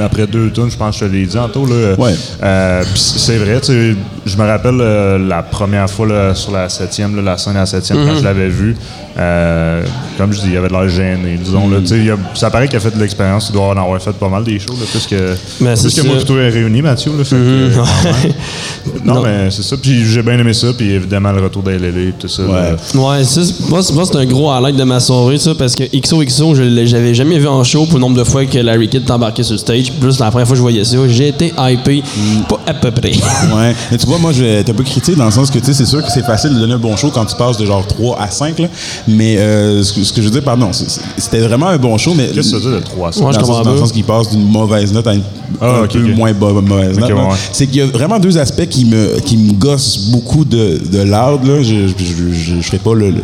[0.00, 1.66] après deux tunes, je pense que je te l'ai dit tantôt.
[1.66, 1.94] Là.
[1.96, 2.14] Ouais.
[2.42, 6.68] Euh, c'est vrai, tu sais, je me rappelle euh, la première fois là, sur la
[6.68, 8.76] septième, là, la scène à la septième, quand je l'avais vu,
[9.18, 9.82] euh,
[10.18, 11.68] comme je dis, il avait de l'air gêné, disons.
[11.68, 11.78] Là.
[11.78, 14.42] A- ça paraît qu'il a fait de l'expérience, il doit en avoir fait pas mal
[14.44, 15.34] des shows, là, plus que,
[15.76, 17.12] c'est plus que moi plutôt réuni, Mathieu.
[17.16, 17.70] Là, fait que, euh,
[19.04, 19.22] non, Non.
[19.22, 19.76] mais c'est ça.
[19.76, 20.68] Puis j'ai bien aimé ça.
[20.76, 22.42] Puis évidemment, le retour d'LL et tout ça.
[22.42, 22.50] Ouais.
[22.94, 23.22] Ouais,
[23.68, 27.38] moi, c'est un gros highlight de ma soirée, ça, parce que XOXO, je j'avais jamais
[27.38, 29.92] vu en show pour le nombre de fois que Larry Kidd t'embarquait sur le stage.
[30.00, 32.02] Plus la première fois que je voyais ça, j'ai été hypé,
[32.48, 33.12] pas à peu près.
[33.12, 33.74] Ouais.
[33.90, 35.66] Mais tu vois, moi, je vais être un peu critique dans le sens que, tu
[35.66, 37.66] sais, c'est sûr que c'est facile de donner un bon show quand tu passes de
[37.66, 38.68] genre 3 à 5, là.
[39.08, 42.14] Mais euh, ce, que, ce que je veux dire, pardon, c'était vraiment un bon show,
[42.14, 42.28] mais.
[42.28, 43.24] Qu'est-ce que ça veut dire de 300?
[43.24, 45.14] Ouais, je dans, le sens, comprends dans le sens qu'il passe d'une mauvaise note à
[45.14, 45.22] une
[45.60, 46.16] Ah, un ok, peu ok.
[46.16, 47.10] moins mauvaise note.
[47.10, 47.24] Ok, là.
[47.24, 47.36] ouais.
[47.52, 50.98] C'est qu'il y a vraiment deux aspects qui me, qui me gossent beaucoup de, de
[51.02, 51.44] loud.
[51.46, 51.62] Là.
[51.62, 53.10] Je ne je, je, ferai pas le.
[53.10, 53.22] le-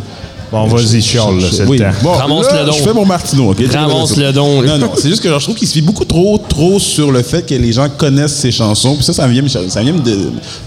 [0.51, 1.77] Bon, vas-y, Charles, c'est oui.
[1.77, 1.91] le temps.
[2.03, 2.71] Bon, Ramasse là, le don.
[2.73, 3.57] Je fais mon Martino, OK?
[3.73, 4.61] Ramasse le don.
[4.61, 6.40] Non, non, c'est juste que genre, je trouve qu'il se fie beaucoup trop,
[6.79, 8.95] sur le fait que les gens connaissent ses chansons.
[8.95, 10.17] Puis ça, ça vient, ça vient de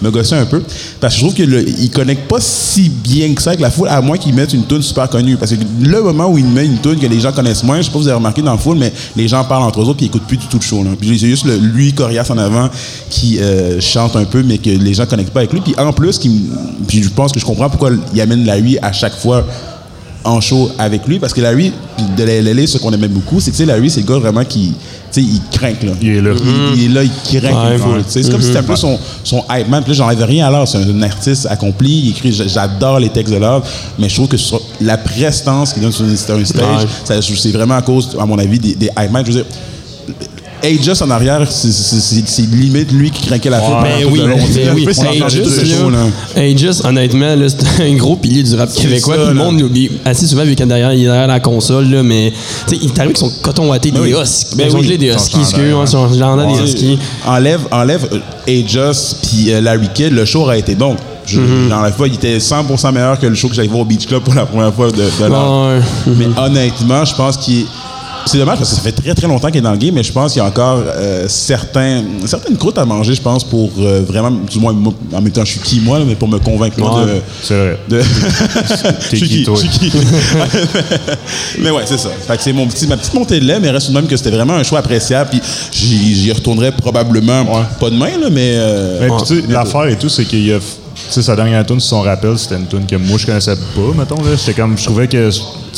[0.02, 0.62] me gosser un peu.
[1.00, 4.00] Parce que je trouve qu'il connecte pas si bien que ça avec la foule, à
[4.00, 5.36] moins qu'il mette une tune super connue.
[5.36, 7.82] Parce que le moment où il met une tune que les gens connaissent moins, je
[7.82, 9.84] sais pas si vous avez remarqué dans la foule, mais les gens parlent entre eux
[9.84, 10.82] autres ils écoutent plus du tout le show.
[11.00, 12.68] Puis c'est juste le- lui, Corias en avant,
[13.10, 15.60] qui euh, chante un peu, mais que les gens connectent pas avec lui.
[15.60, 16.42] Puis en plus, qui
[16.88, 19.44] puis je pense que je comprends pourquoi il amène la lui à chaque fois
[20.24, 21.72] en show avec lui parce que Larry
[22.16, 24.72] de la LLA ce qu'on aimait beaucoup c'est que Larry c'est le gars vraiment qui
[25.12, 26.30] tu sais il craint là Il est là.
[26.74, 27.10] il, il est là il
[27.40, 28.02] craint Ouais, ouais.
[28.06, 30.50] c'est comme si c'était un peu son, son hype man puis là j'enlève rien à
[30.50, 33.62] l'art c'est un, artiste accompli il écrit j'adore les textes de l'art
[33.98, 37.20] mais je trouve que sur la prestance qu'il donne sur un stage Ouais.
[37.22, 39.46] c'est vraiment à cause à mon avis des, des hype man je veux dire
[40.64, 43.76] Aegis en arrière, c'est- limite lui qui craquait la foule.
[43.82, 44.64] Ben oui, entendait
[46.36, 49.16] Aegis, honnêtement, là, c'est un gros pilier du rap québécois.
[49.16, 51.88] Tout le monde l'oublie assez souvent vu qu'il est derrière, il est derrière la console,
[51.90, 52.32] là, mais
[52.66, 54.14] tu sais, il est arrivé avec son coton watté des Ben oui.
[54.22, 54.56] huskies.
[54.56, 54.98] Ben Ben oui.
[54.98, 55.38] des huskies,
[56.46, 56.98] des huskies.
[57.26, 60.96] Enlève, enlève euh, Aegis puis euh, Larry Kidd, le show aurait été bon.
[61.26, 61.68] Je, Mm-hmm.
[61.70, 64.06] Dans la fois, il était 100% meilleur que le show que j'allais voir au Beach
[64.06, 65.70] Club pour la première fois de, de l'an.
[65.70, 65.80] Ouais.
[66.18, 67.66] Mais honnêtement, je pense qu'il est-
[68.26, 70.02] C'est dommage parce que ça fait très très longtemps qu'il est dans le game, mais
[70.02, 73.70] je pense qu'il y a encore euh, certains, certaines croûtes à manger, je pense, pour
[73.78, 76.28] euh, vraiment, du moins, moi, en même temps, je suis qui moi, là, mais pour
[76.28, 77.22] me convaincre moi, Ouais.
[77.42, 77.78] C'est vrai.
[77.88, 77.98] de.
[77.98, 78.02] de...
[79.10, 79.54] T'es Je suis qui, toi?
[79.56, 79.92] Je suis qui?
[81.60, 82.10] mais ouais, c'est ça.
[82.26, 84.06] Fait que c'est mon petit, ma petite montée de lait, mais reste tout de même
[84.06, 85.30] que c'était vraiment un choix appréciable.
[85.30, 85.40] Puis
[86.14, 87.44] j'y retournerai probablement
[87.80, 88.54] pas demain, là, mais.
[88.56, 90.58] euh, Mais puis, tu sais, l'affaire et tout, c'est qu'il y a.
[90.58, 90.64] Tu
[91.10, 93.80] sais, sa dernière tune, si on rappelle, c'était une tune que moi, je connaissais pas,
[93.98, 94.22] mettons.
[94.22, 94.30] là.
[94.36, 94.78] J'étais comme.
[94.78, 95.28] Je trouvais que.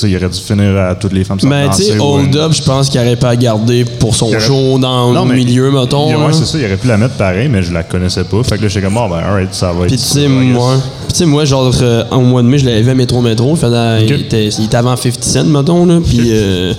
[0.02, 2.62] Il aurait dû finir à toutes les femmes sans Ben, tu sais, Hold Up, je
[2.62, 5.70] pense qu'il aurait pas à garder pour son aurait- show dans Non, le mais- milieu,
[5.70, 6.08] mettons.
[6.26, 8.42] Ouais, c'est ça, il aurait pu la mettre pareil, mais je la connaissais pas.
[8.42, 9.88] Fait que là, j'étais comme, oh, ben, alright, ça va être.
[9.88, 10.74] Puis tu sais, moi.
[10.76, 12.94] Puis tu tu sais, moi, genre, euh, au mois de mai, je l'avais vu à
[12.94, 13.56] Métro Métro.
[13.56, 15.98] Était, il était avant 50 Cent, mettons, là.
[16.06, 16.74] Puis, euh,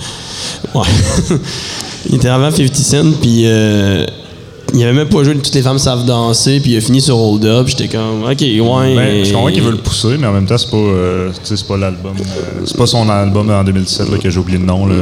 [0.74, 0.82] ouais.
[2.08, 4.06] il était avant 50 Cent, puis euh,
[4.74, 7.18] il avait même pas joué Toutes les femmes savent danser, puis il a fini sur
[7.18, 7.68] Hold Up.
[7.68, 8.94] J'étais comme, ok, ouais.
[8.94, 11.66] Ben, je comprends qu'il veut le pousser, mais en même temps, c'est pas, euh, c'est
[11.66, 12.12] pas l'album.
[12.18, 14.86] euh, c'est pas son album en 2017 là, que j'ai oublié le nom.
[14.86, 14.94] Là.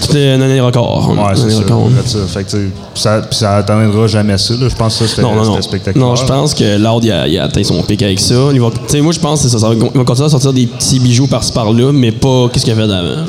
[0.00, 1.08] C'était une année record.
[1.10, 1.58] Ouais, Une c'est année ça.
[1.60, 1.88] record.
[2.28, 2.58] Fait que ça.
[2.94, 4.54] Sais, ça, atteindra jamais ça.
[4.54, 4.68] Là.
[4.68, 6.06] Je pense que ça, c'était Non, non, spectaculaire.
[6.08, 8.34] Non, je pense que Loud, il a, il a atteint son pic avec ça.
[8.52, 8.70] Il va-
[9.02, 9.58] moi, je pense que ça.
[9.58, 12.64] ça va- il va continuer à sortir des petits bijoux par-ci par-là, mais pas qu'est-ce
[12.64, 13.24] qu'il a fait d'avant.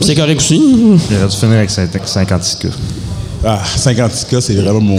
[0.00, 0.56] C'est correct aussi.
[1.10, 2.68] Il aurait dû finir avec 56 cas.
[3.44, 4.96] Ah, 56K, c'est vraiment mon,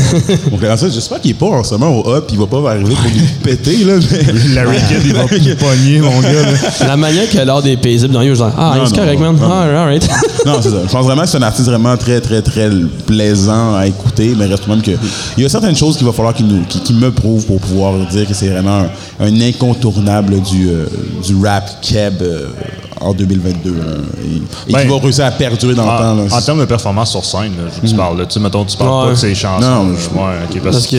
[0.52, 3.12] mon J'espère qu'il est pas en ce moment au up, il va pas arriver pour
[3.12, 3.96] nous péter, là.
[4.12, 4.54] Mais...
[4.56, 6.32] Larry Kidd, il va plus pogner, mon gars.
[6.32, 6.88] là.
[6.88, 9.42] La manière que Loud est paisible dans lui, je dis Ah, c'est correct, non, man.
[9.42, 9.50] non.
[9.52, 10.08] Ah, alright.
[10.46, 10.78] Non, c'est ça.
[10.88, 12.70] Je pense vraiment que c'est un artiste vraiment très, très, très
[13.06, 14.92] plaisant à écouter, mais reste même que
[15.38, 17.60] il y a certaines choses qu'il va falloir qu'il nous, qu'il qu'il me prouve pour
[17.60, 18.86] pouvoir dire que c'est vraiment
[19.20, 20.86] un, un incontournable du, euh,
[21.26, 22.48] du rap keb euh,
[23.00, 23.70] en 2022.
[23.72, 23.78] là.
[24.24, 26.16] Et, et Ben, qui va réussir à perdurer dans le temps.
[26.16, 26.24] Là.
[26.32, 28.18] En, termes de performance sur scène, là, je- tu parles.
[28.18, 28.26] là.
[28.26, 29.06] Tu sais, mettons, tu parles Ouais.
[29.06, 29.62] pas de ses chansons.
[29.66, 29.98] Non, non, là.
[29.98, 30.96] je- ouais, ok, parce, Parce que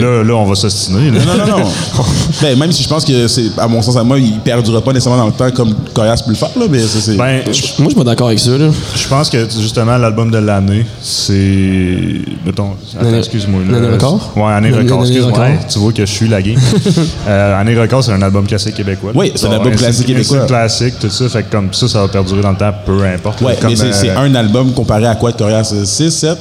[0.18, 1.10] là, là, on va s'ostiner.
[1.10, 1.64] Non, non, non.
[2.42, 4.92] ben, même si je pense que c'est, à mon sens, à moi, il perdurera pas
[4.92, 7.16] nécessairement dans le temps comme Corias peut le faire, là, mais ça, c'est.
[7.16, 8.50] Ben, moi, je suis pas d'accord avec ça.
[8.96, 10.84] Je pense que justement l'album de l'année,
[11.34, 12.20] c'est.
[12.44, 12.70] Mettons.
[12.98, 13.60] attends, excuse-moi.
[13.68, 13.78] là.
[13.78, 14.32] l'année record?
[14.36, 15.00] Ouais, année L'année- record.
[15.02, 15.32] l'année Excuse-moi.
[15.38, 15.44] record?
[15.60, 16.56] Hey, tu vois que je suis la game.
[17.28, 19.12] euh, année record, c'est un album classique québécois.
[19.14, 20.38] Oui, c'est un album classique québécois.
[20.40, 21.19] C'est classique, tout ça.
[21.28, 23.40] Fait que comme ça, ça va perdurer dans le temps, peu importe.
[23.42, 26.38] ouais, Comme, mais c'est, c'est euh, un album comparé à quoi, Corias 6, 7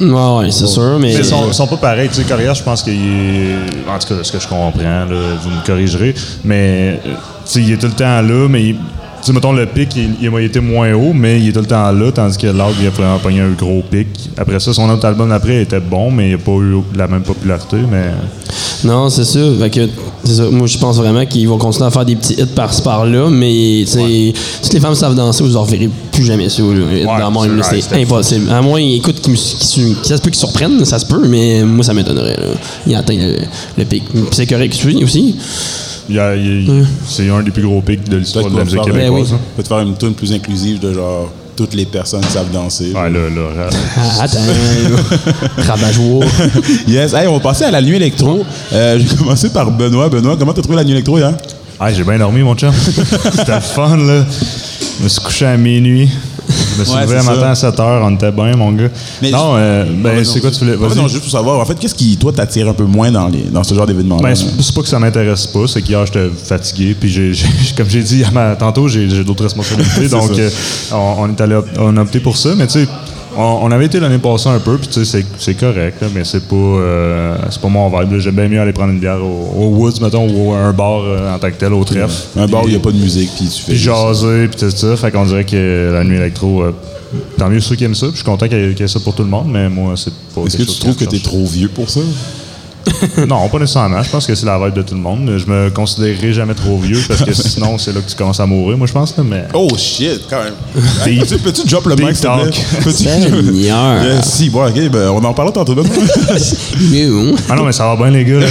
[0.00, 1.08] Ouais, ouais, c'est sûr, mais.
[1.12, 2.08] Mais ils sont, ils sont pas pareils.
[2.08, 3.54] Tu sais, Correa, je pense qu'il est.
[3.88, 5.04] En tout cas, de ce que je comprends, là,
[5.40, 6.12] vous me corrigerez.
[6.44, 7.10] Mais, euh,
[7.44, 8.62] tu sais, il est tout le temps là, mais.
[8.70, 11.52] il- Tu sais, mettons, le pic, il, il a été moins haut, mais il est
[11.52, 14.08] tout le temps là, tandis que l'autre, il a vraiment pogné un gros pic.
[14.36, 17.22] Après ça, son autre album d'après était bon, mais il n'a pas eu la même
[17.22, 18.06] popularité, mais...
[18.84, 19.40] Non, c'est ça.
[19.60, 19.88] Fait que,
[20.24, 20.44] c'est ça.
[20.50, 23.82] Moi, je pense vraiment qu'ils vont continuer à faire des petits hits par-ci par-là, mais
[23.84, 26.62] tu sais, toutes les femmes savent danser, vous en reverrez plus jamais ça.
[26.62, 28.50] Là, dans mon- c'est impossible.
[28.50, 31.94] À moins, écoute, qu'ils ça se peut qu'ils surprennent, ça se peut, mais moi, ça
[31.94, 32.36] m'étonnerait.
[32.36, 32.46] là.
[32.86, 33.36] Il atteint le,
[33.78, 34.02] le pic.
[34.32, 35.02] C'est correct aussi.
[35.04, 35.36] aussi.
[36.08, 38.64] Il y a- il- C'est un des plus gros pics de l'histoire Peut-être de la
[38.64, 39.30] musique faire- québécoise.
[39.30, 39.40] Ben hein.
[39.56, 41.30] peut te faire une tune plus inclusive de genre
[41.62, 42.92] toutes les personnes savent danser.
[42.92, 43.68] Ouais, là, là.
[43.96, 44.38] Ah, attends.
[44.40, 45.62] là.
[45.64, 46.24] Rabat-joie.
[46.88, 48.44] Yes, hey, on va passer à la nuit électro.
[48.72, 50.08] Euh, J'ai commencé par Benoît.
[50.08, 51.32] Benoît, comment t'as trouvé la nuit électro hier?
[51.78, 52.72] Ah, j'ai bien dormi, mon chum.
[53.36, 54.24] C'était fun, là.
[54.98, 56.10] Je me suis couché à minuit.
[56.48, 58.88] Je me suis levé un matin à 7 h, on était bien, mon gars.
[59.20, 60.76] Mais non, euh, ben, c'est quoi tu voulais.
[60.76, 60.96] Vas-y.
[60.96, 63.42] non, juste pour savoir, en fait, qu'est-ce qui, toi, t'attire un peu moins dans, les,
[63.42, 64.22] dans ce genre d'événement-là?
[64.22, 67.32] Ben, c'est pas que ça m'intéresse pas, c'est qu'hier j'étais fatigué, puis j'ai,
[67.76, 68.24] comme j'ai dit
[68.58, 70.50] tantôt, j'ai, d'autres responsabilités, donc euh,
[70.92, 72.88] on, on est allé, on a opté pour ça, mais tu sais,
[73.36, 76.08] on, on avait été l'année passée un peu, puis tu sais, c'est, c'est correct, là,
[76.14, 78.18] mais c'est pas, euh, c'est pas mon vibe.
[78.18, 81.00] J'aime bien mieux aller prendre une bière au, au Woods, mettons, ou à un bar
[81.02, 82.12] euh, en tant que tel, au trèfle.
[82.36, 83.72] un bar où il n'y a pas de musique, puis tu fais.
[83.72, 84.96] puis jaser, puis tout ça.
[84.96, 86.72] Fait qu'on dirait que la nuit électro, euh,
[87.38, 88.06] tant mieux ceux qui aiment ça.
[88.06, 90.12] Puis je suis content qu'il y, ait- ça pour tout le monde, mais moi, c'est
[90.34, 90.42] pas.
[90.46, 92.00] Est-ce que tu trouves que je t'es trop vieux pour ça?
[93.28, 94.02] Non, pas nécessairement.
[94.02, 95.30] Je pense que c'est la vibe de tout le monde.
[95.36, 98.46] Je me considérerai jamais trop vieux parce que sinon, c'est là que tu commences à
[98.46, 99.16] mourir, moi, je pense.
[99.16, 99.44] Là, mais...
[99.54, 100.54] Oh shit, quand même.
[101.06, 102.50] Hey, peux-tu, peux-tu drop le mic, s'il te plaît?
[102.84, 104.02] Peux-tu- Seigneur.
[104.04, 105.74] Yes, si, bon, ok, ben, on en parlera tantôt.
[105.74, 105.92] Benoît.
[106.90, 107.34] Mieux.
[107.48, 108.40] Ah non, mais ça va bien, les gars.
[108.40, 108.46] là.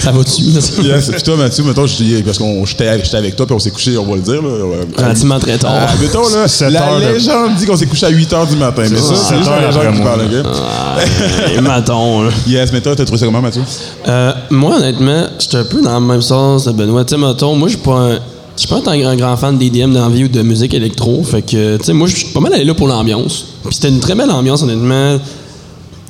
[0.00, 0.42] ça va-tu?
[0.42, 3.58] yes, puis toi, Mathieu, mettons, je dis, parce qu'on j'étais j'étais avec toi, puis on
[3.58, 4.42] s'est couché, on va le dire.
[4.42, 4.76] Là, Ouais.
[4.96, 5.72] Relativement très tard.
[5.88, 8.56] Ah, mettons, là, la heures de- légende dit qu'on s'est couché à 8 h du
[8.56, 8.82] matin.
[8.90, 11.56] Mais ça, c'est la légende qui parle, ok?
[11.56, 12.30] Et maton, là.
[12.60, 13.62] Yes, mais toi, t'as trouvé ça comment, Mathieu?
[14.06, 17.04] Euh, moi, honnêtement, j'étais un peu dans le même sens de Benoît.
[17.06, 18.14] Tu sais, mettons, moi, je suis pas un.
[18.56, 21.22] Je suis pas un, un grand fan d'EDM d'envie ou de musique électro.
[21.24, 23.46] Fait que, tu sais, moi, je suis pas mal allé là pour l'ambiance.
[23.64, 25.18] Puis c'était une très belle ambiance, honnêtement.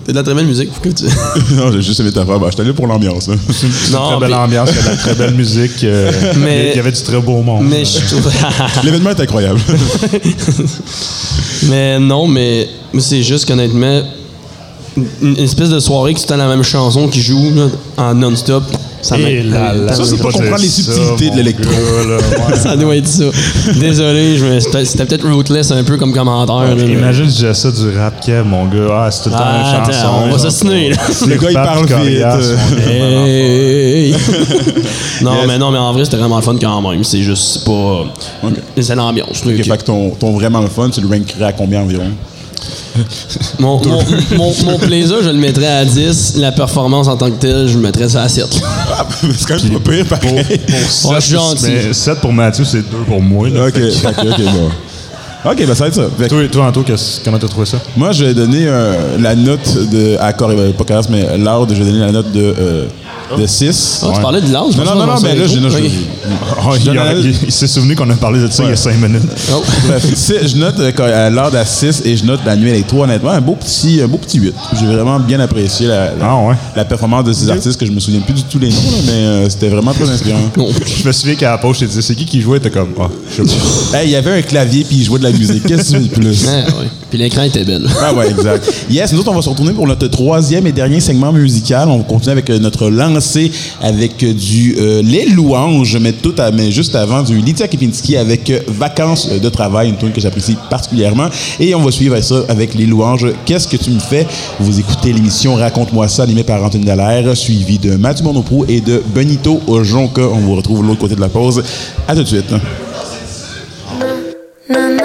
[0.01, 0.71] C'était de la très belle musique.
[0.73, 1.05] Pourquoi tu...
[1.55, 2.41] non, j'ai juste aimé ta femme.
[2.51, 3.29] J'étais allé pour l'ambiance.
[3.53, 5.85] C'est une Non, très belle puis- ambiance, il y a de la très belle musique.
[5.85, 7.67] euh, Mais- Il y avait du très beau monde.
[7.71, 8.29] Mais je trouve.
[8.83, 9.61] L'événement est incroyable.
[11.69, 14.03] mais non, mais c'est juste qu'honnêtement,
[15.23, 18.65] une, espèce de soirée que as la même chanson qui joue là, en non-stop,
[19.03, 21.71] ça là, là, Ça, c'est je pas comprendre les ça, subtilités de l'électro.
[22.51, 22.57] ouais.
[22.57, 23.25] Ça doit être ça.
[23.79, 24.37] Désolé,
[24.85, 26.55] c'était peut-être rootless un peu comme commentaire.
[26.57, 29.05] là, mais- Imagine si j'ai ça du rap Kev, mon gars.
[29.07, 30.15] Ah, c'est tout le temps Ah, une attends, chanson.
[30.25, 30.97] on va s'assiner, là.
[31.27, 32.89] Le gars, il parle vite.
[32.89, 34.13] Hey!
[35.23, 35.47] non, Yes.
[35.47, 37.03] mais non, mais en vrai, c'était vraiment le fun quand même.
[37.05, 38.05] C'est juste c'est pas.
[38.81, 39.45] C'est l'ambiance.
[39.45, 39.67] là, Ok, ok.
[39.67, 42.11] Fait que ton, ton vraiment le fun, tu le rankerais à combien environ?
[43.59, 44.03] Mon, mon,
[44.37, 46.35] mon, mon plaisir, je le mettrais à 10.
[46.37, 48.47] La performance en tant que telle, je le mettrais ça à 7.
[48.93, 50.45] Ah, c'est quand même pas pire, pareil.
[51.05, 51.65] Ouais, je suis gentil.
[51.69, 53.49] Mais 7 pour Mathieu, c'est 2 pour moi.
[53.49, 53.67] là.
[53.69, 54.71] Ok, ok, ok, bon.
[55.43, 56.03] Ok, ben ça va être ça.
[56.19, 56.85] Fait Toi, toi Anto,
[57.25, 57.79] comment t'as trouvé ça?
[57.97, 60.17] moi, je vais donner euh, la note de.
[60.21, 62.85] À Corée, pas Corias, mais Loud, je vais donner la note de euh,
[63.39, 64.01] de 6.
[64.03, 64.77] Ah, tu parlais de l'âge?
[64.77, 65.77] Non, non, non, non, mais là, je, non, je-
[66.67, 66.75] Oh,
[67.47, 69.23] il, s'est souvenu qu'on a parlé de ça il y a cinq minutes.
[69.53, 69.63] Oh.
[69.91, 73.03] Je note euh, l'heure à 6 et je note la nuit électro.
[73.03, 74.55] Honnêtement, un beau petit, un beau petit 8.
[74.79, 76.55] J'ai vraiment bien apprécié la, la, Ah ouais.
[76.77, 78.75] la performance de ces artistes que je me souviens plus du tout les noms,
[79.07, 80.39] mais euh, c'était vraiment très inspirant.
[81.03, 82.61] Je me souviens qu'à la pause, je t'ai dit, c'est qui qui jouait?
[82.61, 83.99] T'es comme, ah, je sais pas.
[83.99, 85.67] Hey, il y avait un clavier puis il jouait de la musique.
[85.67, 86.47] Qu'est-ce que tu veux de plus?
[87.11, 87.87] Puis l'écran était belle.
[88.01, 88.65] Ah ouais, exact.
[88.89, 91.89] Yes, nous autres, on va se retourner pour notre troisième et dernier segment musical.
[91.89, 92.89] On va continuer avec euh, notre
[93.81, 98.17] avec euh, du euh, Les Louanges, mais tout à, mais juste avant du Lydia Kipinski
[98.17, 101.29] avec euh, Vacances de travail, une tune que j'apprécie particulièrement.
[101.59, 103.27] Et on va suivre ça avec Les Louanges.
[103.45, 104.27] Qu'est-ce que tu me fais?
[104.59, 109.03] Vous écoutez l'émission Raconte-moi ça, animée par Anthony Dallaire, suivi de Mathieu Monopro et de
[109.15, 110.23] Benito Ojonka.
[110.23, 111.63] On vous retrouve de l'autre côté de la pause.
[112.09, 112.53] À tout de suite.
[114.69, 115.00] L'auréole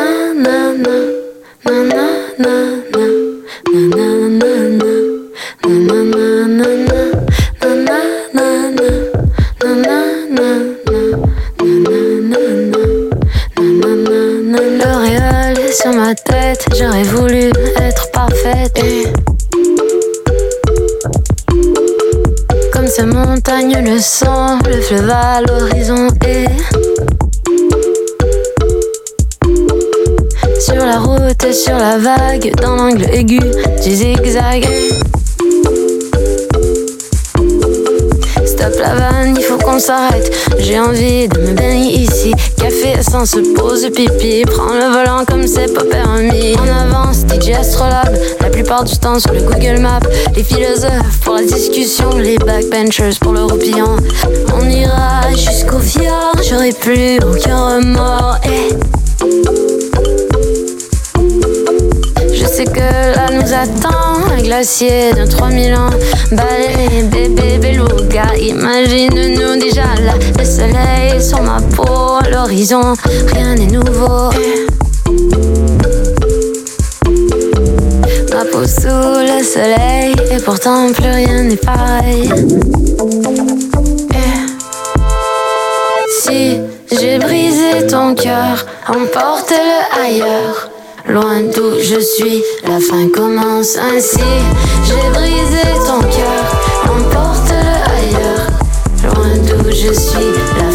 [43.56, 44.44] pose pipi.
[44.46, 46.56] Prends le volant comme c'est pas permis.
[46.58, 48.16] En avance, DJ Astrolabe.
[48.42, 50.00] La plupart du temps sur le Google Maps.
[50.36, 52.10] Les philosophes pour la discussion.
[52.18, 53.98] Les backbenchers pour le roupillant.
[54.56, 56.36] On ira jusqu'au fjord.
[56.48, 58.38] J'aurai plus aucun remords.
[58.46, 59.65] Et
[62.56, 65.90] Sais que là nous attend un glacier de 3000 ans.
[66.32, 70.14] Balai, bébé, beluga, imagine-nous déjà là.
[70.40, 72.94] Le soleil sur ma peau, l'horizon,
[73.34, 74.30] rien n'est nouveau.
[78.32, 82.32] Ma peau sous le soleil, et pourtant plus rien n'est pareil.
[86.22, 90.70] Si j'ai brisé ton cœur, emporte-le ailleurs.
[91.08, 94.18] Loin d'où je suis, la fin commence ainsi.
[94.86, 96.46] J'ai brisé ton cœur,
[96.86, 98.48] emporte-le ailleurs.
[99.04, 100.72] Loin d'où je suis, la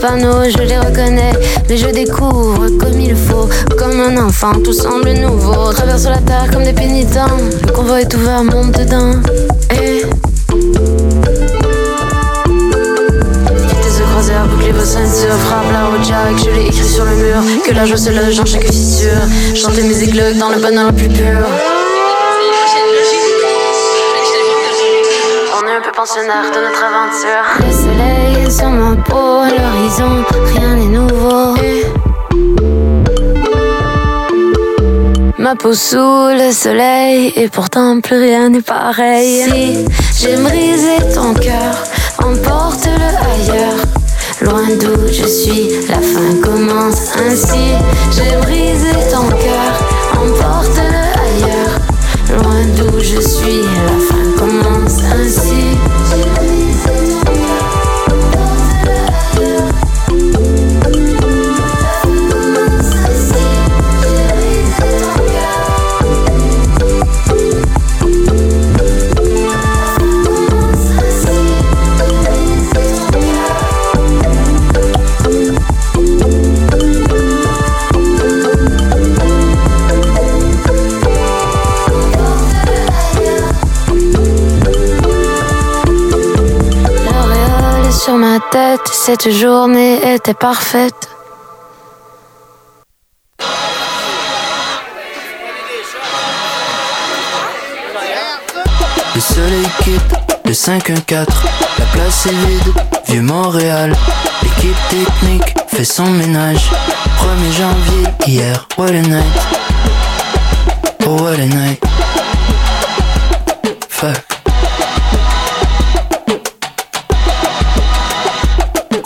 [0.00, 1.32] panneaux, je les reconnais.
[1.68, 5.72] Mais je découvre comme il faut, comme un enfant, tout semble nouveau.
[5.72, 7.26] Traverse la terre comme des pénitents,
[7.66, 9.12] le convoi est ouvert, monte dedans.
[9.72, 10.02] Et.
[13.98, 17.42] Ce croiseur, bouclez vos ceintures, frappe la route Jack, je l'ai écrit sur le mur.
[17.66, 19.10] Que la joie se loge dans chaque fissure.
[19.54, 21.77] Chantez mes éclats dans le bonheur le plus pur.
[25.78, 27.44] Un peu pensionnaire de notre aventure.
[27.64, 31.54] Le soleil sur ma peau, l'horizon, rien n'est nouveau.
[35.38, 39.86] Ma peau sous le soleil, et pourtant plus rien n'est pareil.
[40.10, 41.74] Si j'ai brisé ton cœur,
[42.18, 43.78] emporte-le ailleurs.
[44.40, 47.74] Loin d'où je suis, la fin commence ainsi.
[48.10, 49.72] J'ai brisé ton cœur,
[50.14, 51.78] emporte-le ailleurs.
[52.30, 54.37] Loin d'où je suis, la fin
[88.92, 91.08] cette journée était parfaite.
[99.14, 101.26] Le soleil quitte le 5-1-4,
[101.78, 102.72] la place est vide,
[103.06, 103.94] vieux Montréal.
[104.42, 106.70] L'équipe technique fait son ménage.
[107.18, 109.24] 1er janvier, hier, what a night.
[111.06, 111.80] Oh, what a night.
[113.88, 114.27] Fuck.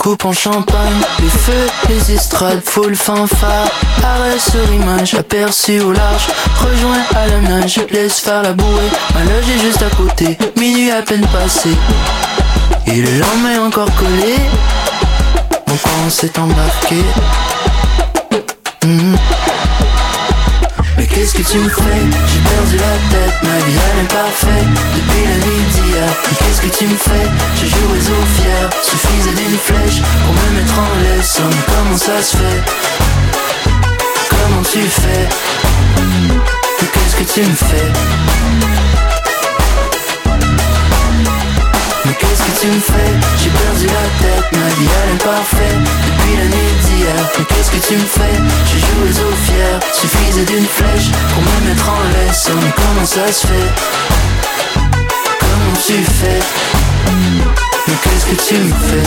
[0.02, 3.68] Coupe en champagne, les feux, les estrades, full fanfare.
[4.02, 6.26] Arrêt sur image, aperçu au large.
[6.56, 8.90] Rejoint à la nage, laisse faire la bouée.
[9.14, 11.70] Ma loge est juste à côté, minuit à peine passé.
[12.88, 14.34] Et le lendemain encore collé.
[15.70, 16.96] en quoi on s'est embarqué.
[18.84, 19.16] Mhm.
[20.98, 21.82] Mais qu'est-ce que tu me fais?
[22.32, 25.81] J'ai perdu la tête, ma vie elle est parfaite Depuis la nuit
[26.38, 27.26] qu'est-ce que tu me fais
[27.60, 31.40] Je joue aux fier Suffisait d'une flèche pour me mettre en laisse.
[31.40, 32.62] Oh, comment ça se fait
[34.30, 35.28] Comment tu fais
[36.92, 37.92] qu'est-ce que tu me fais
[42.04, 43.12] Mais qu'est-ce que tu me fais
[43.42, 45.80] J'ai perdu la tête, ma vie elle est parfaite.
[46.06, 47.14] Depuis la nuit d'hier.
[47.38, 51.42] Mais qu'est-ce que tu me fais Je joue les eaux fiers Suffisait d'une flèche pour
[51.42, 52.48] me mettre en laisse.
[52.50, 54.31] Oh, comment ça se fait
[55.84, 56.40] Tu fais.
[57.88, 59.06] Mais qu'est-ce que tu me fais?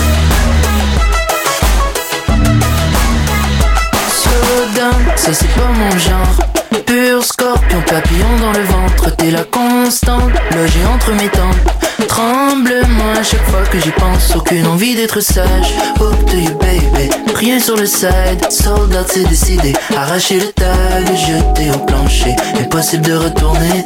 [4.09, 6.83] Slow down, ça c'est pas mon genre.
[6.85, 9.15] Pur scorpion, papillon dans le ventre.
[9.15, 12.07] T'es la constante, logé entre mes tempes.
[12.07, 14.35] Tremble-moi à chaque fois que j'y pense.
[14.35, 15.73] Aucune envie d'être sage.
[15.99, 17.09] Hook to you baby.
[17.35, 18.49] Rien sur le side.
[18.49, 19.73] Soldat c'est décidé.
[19.95, 22.35] Arracher le tag, jeter au plancher.
[22.59, 23.85] Impossible de retourner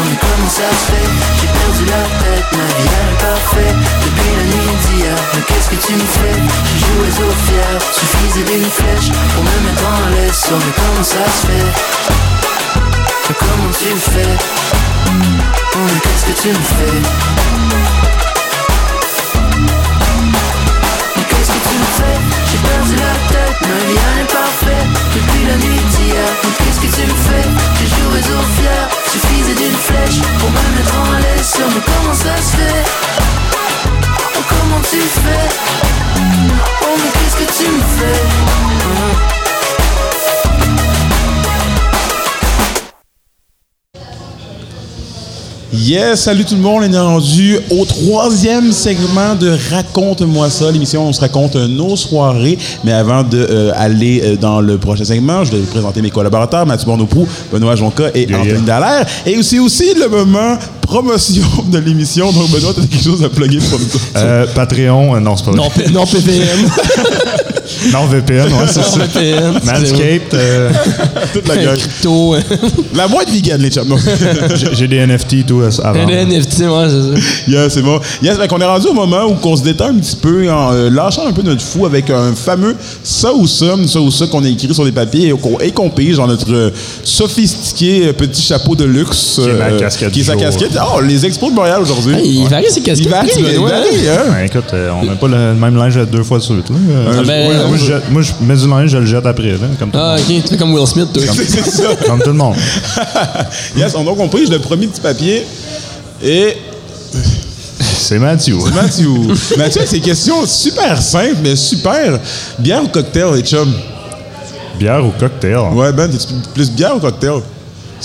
[0.00, 1.08] mais comment ça se fait?
[1.40, 5.68] J'ai perdu la tête, ma vie elle est parfaite Depuis la nuit d'hier Mais qu'est-ce
[5.70, 6.38] que tu me fais?
[6.64, 10.72] Je joue aux eaux fiers Suffisait d'une flèche pour me mettre en laisse Oh mais
[10.76, 11.68] comment ça se fait?
[13.28, 14.34] Mais comment tu fais?
[15.74, 16.98] Oh mais qu'est-ce que tu me fais?
[21.16, 22.18] Mais qu'est-ce que tu me fais?
[22.48, 26.80] J'ai perdu la tête, ma vie elle est parfaite Depuis la nuit d'hier Mais qu'est-ce
[26.80, 27.71] que tu me fais?
[28.12, 31.58] Aux fiers Suffisait d'une flèche pour me mettre en laisse.
[31.58, 32.84] Oh mais comment ça se fait
[34.48, 35.48] comment tu fais
[36.82, 39.41] Oh mais qu'est-ce que tu me fais
[45.74, 51.06] Yes, salut tout le monde, on est rendu au troisième segment de Raconte-moi ça, l'émission
[51.06, 52.58] où on se raconte nos soirées.
[52.84, 57.26] Mais avant d'aller dans le prochain segment, je vais vous présenter mes collaborateurs, Mathieu Bornopou,
[57.50, 58.60] Benoît Jonca et Yeah, Anthony yeah.
[58.60, 59.06] Dallaire.
[59.24, 60.58] Et c'est aussi le moment
[60.92, 62.30] promotion de l'émission.
[62.32, 63.86] Donc Benoît, tu as quelque chose à plugger pour nous.
[64.16, 65.60] Euh, Patreon, euh, non, c'est pas vrai.
[65.60, 66.68] Non, P- non PVM.
[67.92, 68.98] Non, VPN, ouais, c'est non, ça.
[69.06, 69.52] VPN.
[69.64, 70.70] Manscaped, euh,
[71.32, 71.78] Toute la gueule.
[71.78, 72.36] Crypto.
[72.94, 73.88] La moitié vegan, les chums.
[73.88, 73.96] Non?
[74.54, 76.06] j'ai- j'ai des NFT tout euh, avant.
[76.06, 77.50] NFT, ouais, c'est ça.
[77.50, 77.98] Yeah, c'est bon.
[78.22, 80.90] Yes, qu'on est rendu au moment où on se détend un petit peu en euh,
[80.90, 84.44] lâchant un peu notre fou avec un fameux ça ou ça, ça ou ça qu'on
[84.44, 86.70] a écrit sur des papiers et qu'on et qu'on pige dans notre euh,
[87.04, 89.40] sophistiqué euh, petit chapeau de luxe.
[89.42, 90.42] Qui est ma casquette Qui est du sa jour.
[90.42, 90.76] casquette.
[90.84, 92.14] Oh, les expos de Montréal aujourd'hui.
[92.16, 93.06] Hey, il varie ses casquettes.
[93.06, 94.22] Il varie, il varie, hein?
[94.30, 96.68] Ben, écoute, euh, on n'a pas le même linge deux fois de suite.
[96.70, 96.76] Là.
[96.90, 99.52] Euh, Ah, ben, moi, moi, je, moi, je mets du linge, je le jette après,
[99.52, 101.22] là, comme tout, Ah, ok, tu fais comme Will Smith, toi.
[101.34, 101.94] C'est ça.
[102.06, 102.56] comme tout le monde.
[103.76, 105.44] yes, on donc on pige le premier petit papier.
[106.22, 106.56] Et
[107.80, 108.56] C'est Mathieu.
[108.74, 109.08] Mathieu,
[109.56, 112.18] Mathieu, c'est questions super simples, mais super.
[112.58, 113.72] Bière ou cocktail, les chums?
[114.78, 115.58] Bière ou cocktail?
[115.72, 116.10] Ouais, Ben,
[116.54, 117.40] plus bière ou cocktail?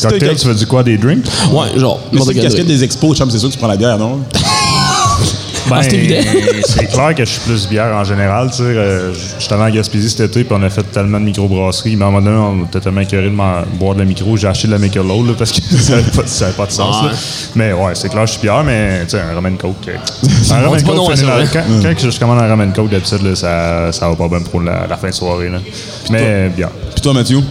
[0.01, 1.25] Cocktail, tu veux dire quoi, des drinks?
[1.51, 1.99] Ouais, genre.
[2.11, 4.19] Mais c'est une casquette des expos, chum, c'est sûr que tu prends la bière, non?
[5.69, 6.15] Ah, c'est évident.
[6.23, 8.49] Ben, c'est clair que je suis plus bière en général.
[8.51, 11.19] Tu sais, euh, je suis allé en Gaspésie cet été, puis on a fait tellement
[11.19, 11.97] de microbrasseries.
[11.97, 14.37] Mais à un moment donné, on était tellement écœuré de m'en- boire de la micro.
[14.37, 16.09] J'ai acheté de la Michelob là, parce que ça n'avait
[16.53, 17.03] pas, de sens.
[17.03, 17.11] là.
[17.55, 19.75] Mais ouais, c'est clair, je suis bière, mais tu sais, un ramen coke.
[19.89, 19.97] euh,
[20.51, 21.45] un ramen non coke, ça, la- hein?
[21.51, 24.61] quand, quand je commande un ramen coke, d'habitude, là, ça, ça va pas bien pour
[24.61, 25.49] la, la fin de soirée.
[25.49, 25.57] Là.
[26.09, 26.69] Mais bière.
[26.93, 27.41] Puis toi, Mathieu?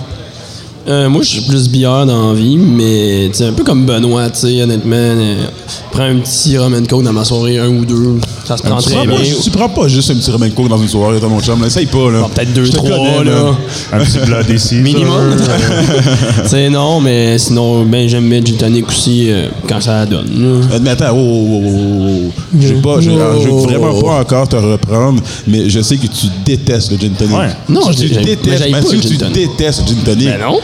[0.89, 3.85] Euh, moi, je suis plus bière dans la vie, mais tu sais, un peu comme
[3.87, 4.95] Benoît, tu sais, honnêtement.
[4.95, 5.47] euh,
[5.91, 8.19] prends un petit rum and coke dans ma soirée, un ou deux.
[8.45, 9.17] Ça se prend très bien.
[9.17, 11.61] pas, tu prends pas juste un petit ramen coke dans une soirée, toi, mon chum.
[11.61, 11.67] là.
[11.67, 12.21] Essaye pas, là.
[12.21, 13.57] Bon, Peut-être deux, trois, connais, là.
[13.93, 14.83] Un petit Bloody Caesar.
[14.83, 15.37] Minimum.
[16.45, 20.27] tu sais, non, mais sinon, ben, j'aime mettre gin tonic aussi euh, quand ça donne.
[20.27, 20.67] là.
[20.77, 22.81] Euh, Mais attends, oh, oh, oh, oh, oh.
[22.83, 26.99] Pas, je, veux vraiment pas encore te reprendre, mais je sais que tu détestes le
[26.99, 27.37] gin tonic.
[27.37, 27.49] Ouais.
[27.69, 29.35] Non, tu, je- mais détestes, Mathieu, le gin tu tonic.
[29.35, 30.29] détestes le gin tonic.
[30.29, 30.61] Ben non.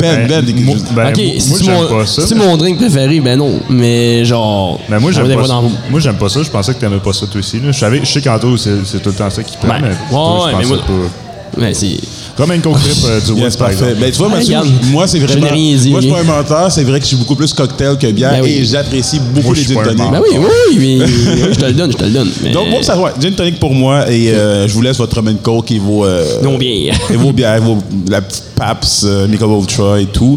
[0.00, 2.22] Ben, ben, Ben, moi- ben, ok, moi, si c'est j'aime mon, pas ça.
[2.22, 3.60] si c'est mon drink préféré, ben non.
[3.70, 4.80] Mais genre.
[4.88, 5.48] Mais moi, j'aime pas, ça.
[5.48, 6.42] dans- Moi, j'aime pas ça.
[6.42, 7.60] Je pensais que t'aimais pas ça, toi aussi.
[7.60, 7.72] Là.
[7.72, 9.94] Je, savais, je sais qu'Anto, c'est tout le temps ça qui prend, Ben, mais ouais,
[10.10, 11.60] toi, ouais, je mais moi- pas.
[11.60, 11.96] Ouais, c'est.
[12.36, 13.84] Comme un coke trip euh, du Yes, Woods, par parfait.
[13.84, 14.00] exemple.
[14.00, 14.68] Ben, tu vois, Ah, Mathieu, regarde.
[14.90, 15.46] moi, c'est Je vraiment.
[15.46, 17.36] n'ai rien dit, moi, je suis pas un menteur, c'est vrai que je suis beaucoup
[17.36, 18.50] plus cocktail que bière Ben oui.
[18.58, 20.10] et j'apprécie beaucoup Moi, je les suis gin pas un tonic.
[20.10, 22.30] Ben oui, oui, oui, mais oui, je te le donne, je te le donne.
[22.42, 22.50] Mais...
[22.50, 25.36] Donc, moi, ça, ouais, gin tonic pour moi et euh, je vous laisse votre ramen
[25.36, 26.04] coke et vos.
[26.04, 26.92] euh, Non, bien.
[27.12, 27.78] et vos bières, vos,
[28.08, 30.36] la petite Paps, euh, Michelob Ultra et tout.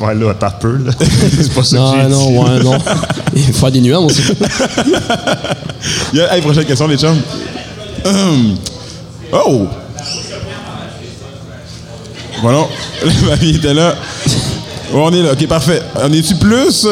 [0.00, 0.92] Ouais, là, t'as peu, là.
[1.40, 2.36] C'est pas ça que Non, j'ai non, dit.
[2.38, 2.78] ouais, non.
[3.36, 4.22] Il faut faire des nuances aussi.
[6.12, 7.16] Yeah, hey, prochaine question, les chums.
[8.04, 8.54] Hum.
[9.32, 9.66] Oh!
[12.42, 12.66] Voilà.
[13.04, 13.94] La mamie était là.
[14.92, 15.32] Ouais, on est là.
[15.32, 15.82] OK, parfait.
[16.02, 16.86] On est-tu plus?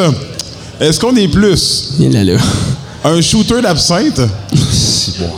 [0.80, 1.90] Est-ce qu'on est plus?
[1.99, 2.38] Il est là, là.
[3.05, 4.20] un shooter d'absinthe?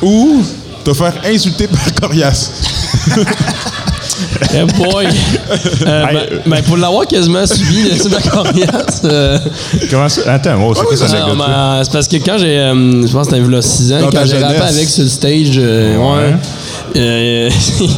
[0.03, 0.43] Ou
[0.85, 2.51] te faire insulter par Corias?
[4.55, 5.07] Eh boy!
[5.87, 9.39] Euh, ben, ben, pour l'avoir quasiment subi, le de la coriace, euh,
[9.91, 10.35] Comment ça?
[10.35, 12.59] Attends, oh, c'est quoi ça, non, ben, c'est parce que quand j'ai.
[12.59, 15.09] euh, je pense que c'était a 6 ans, Dans quand j'ai rappé avec sur le
[15.09, 17.49] stage, euh, ouais.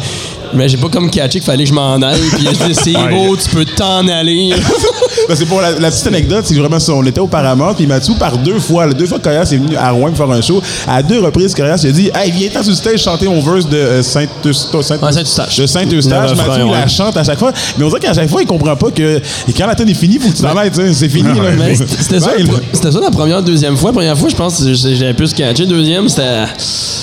[0.55, 2.21] mais j'ai pas comme catché qu'il fallait que je m'en aille.
[2.33, 4.53] Puis je dis, c'est beau, tu peux t'en aller.
[5.31, 7.73] Parce que pour la, la petite anecdote, c'est que vraiment ça, on était au Paramount,
[7.75, 10.31] puis Mathieu, par deux fois, deux fois que Corias est venu à Rouen pour faire
[10.37, 13.27] un show, à deux reprises, Corias a dit Hey, viens t'en sur le stage chanter
[13.27, 14.85] mon verse de euh, Saint-Eustache.
[14.85, 15.57] Saint Ouais, Saint-Eustache.
[15.57, 16.35] de Saint-Eustache.
[16.37, 16.89] Mathieu, il la ouais.
[16.89, 17.53] chante à chaque fois.
[17.79, 19.19] Mais on dirait qu'à chaque fois, il comprend pas que
[19.49, 21.29] et quand la tonne est finie, faut que tu t'en ailles, c'est fini.
[22.01, 22.45] c'était ça, Ouais,
[22.83, 23.93] la ça la première, deuxième fois.
[23.93, 25.65] Première fois, je pense que j'ai- j'avais plus catché.
[25.67, 26.45] Deuxième, c'était.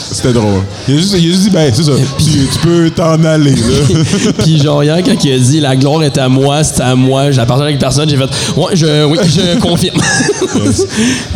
[0.09, 0.61] C'était drôle.
[0.87, 3.51] Il a juste, il a juste dit Ben, c'est ça, tu, tu peux t'en aller.
[3.55, 4.31] Là.
[4.39, 7.29] Puis genre hier, quand il a dit la gloire est à moi, c'est à moi,
[7.31, 9.97] j'ai partagé avec personne, j'ai fait ouais, je, oui, je confirme.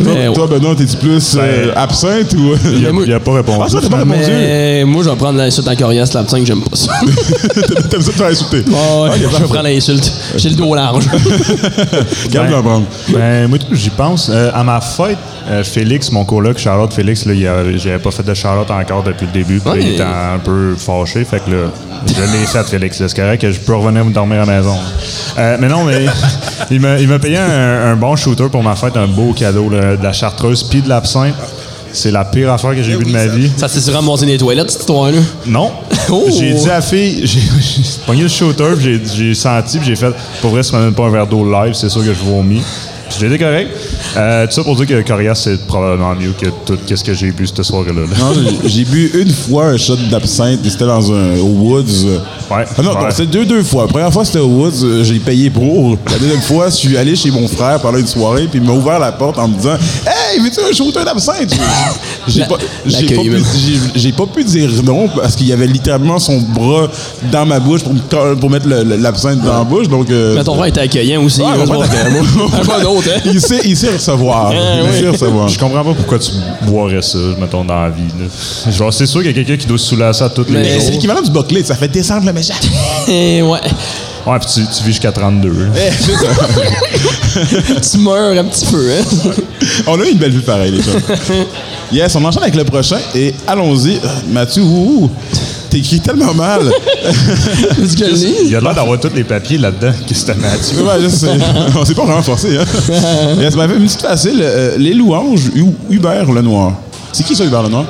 [0.00, 0.34] mais, ouais.
[0.34, 2.54] Toi, Benoît, t'es-tu plus euh, Ben, absinthe ou.
[2.74, 3.58] Il a, moi- il a pas répondu?
[3.64, 4.18] Ah, ça, t'as pas répondu.
[4.28, 6.92] Mais moi, je vais prendre l'insulte à Corias, la que j'aime pas ça.
[7.90, 8.64] T'aimes ça te faire insulter?
[8.72, 10.12] Ah ouais, je vais prendre l'insulte.
[10.36, 11.04] J'ai le dos large.
[12.32, 12.84] Calme Ben, la bande.
[13.08, 14.30] Ben, moi, j'y pense.
[14.32, 15.18] Euh, à ma fête,
[15.48, 19.02] euh, Félix, mon coloc, Charlotte Félix, là, il a- j'avais pas fait de Charlotte encore
[19.02, 19.60] depuis le début.
[19.66, 19.78] Ouais.
[19.80, 21.24] il était un peu fâché.
[21.24, 21.56] Fait que là,
[22.06, 22.98] je l'ai fait, Félix.
[22.98, 24.76] C'est correct que je peux revenir me dormir à la maison.
[25.38, 26.06] Euh, mais non, mais
[26.70, 30.02] il m'a payé un, un bon shooter pour ma fête, un beau cadeau, là, de
[30.02, 31.34] la chartreuse puis de l'absinthe.
[31.92, 33.50] C'est la pire affaire que j'ai vue de ma vie.
[33.56, 35.18] Ça s'est ramassé dans les toilettes, cette histoire-là?
[35.46, 35.70] Non.
[36.10, 36.24] Oh.
[36.30, 37.40] J'ai dit à la fille, j'ai
[38.06, 38.74] pogné le shooter,
[39.14, 42.00] j'ai senti, j'ai fait, pour vrai, tu m'amènes pas un verre d'eau live, c'est sûr
[42.00, 42.62] que je vomis.
[43.20, 43.70] Été correct.
[44.16, 47.30] Euh, tout ça pour dire que Corias, c'est probablement mieux que tout ce que j'ai
[47.30, 48.02] bu cette soirée-là.
[48.02, 48.06] là.
[48.18, 48.32] Non,
[48.66, 51.84] j'ai- bu une fois un shot d'absinthe, et c'était dans un au Woods.
[52.50, 52.64] Ouais.
[52.76, 52.94] Ah non, Ouais.
[53.04, 53.82] non, c'était deux, deux fois.
[53.82, 55.96] La première fois, c'était au Woods, j'ai payé pour.
[56.10, 58.72] La deuxième fois, je suis allé chez mon frère pendant une soirée, puis il m'a
[58.74, 61.54] ouvert la porte en me disant Hey, veux-tu un shooter d'absinthe
[62.28, 66.88] J'ai pas, pas, pas pu dire non parce qu'il y avait littéralement son bras
[67.30, 69.88] dans ma bouche pour, me pour mettre l'absinthe dans la bouche.
[69.88, 71.40] Donc, euh, Mais ton frère était accueillant aussi.
[71.42, 71.48] Ouais,
[73.04, 73.20] c'est hein?
[73.24, 74.52] il, sait, il sait recevoir.
[74.52, 75.48] Il sait recevoir.
[75.48, 76.30] Je comprends pas pourquoi tu
[76.62, 78.02] boirais ça, mettons, dans la vie.
[78.18, 78.70] là.
[78.72, 80.62] Genre, c'est sûr qu'il y a quelqu'un qui doit se saouler à ça tous Mais
[80.62, 80.90] les C'est jours.
[80.92, 82.54] l'équivalent du Buckley, ça fait descendre le méchant.
[83.08, 83.60] Ouais.
[84.24, 85.48] Ouais, puis tu, tu vis jusqu'à 32.
[85.48, 85.54] là.
[85.76, 87.80] Eh, c'est ça.
[87.90, 89.30] Tu meurs un petit peu, hein?
[89.88, 90.90] On a eu une belle vue pareille, les gens.
[91.90, 93.96] Yes, on enchaîne avec le prochain et allons-y.
[93.96, 95.10] Euh, Mathieu, ouh, ouh,
[95.72, 96.60] t'écris tellement mal.
[98.46, 100.82] Il a l'air d'avoir tous les papiers là-dedans que c'était Mathieu.
[100.82, 101.28] Ouais, je sais.
[101.76, 102.58] On s'est pas vraiment forcé.
[102.58, 102.64] Hein?
[103.40, 104.38] yes, ben, une petite facile.
[104.42, 106.72] euh, les louanges, Hu- Hubert Lenoir?
[107.12, 107.84] C'est qui ça, Hubert Lenoir?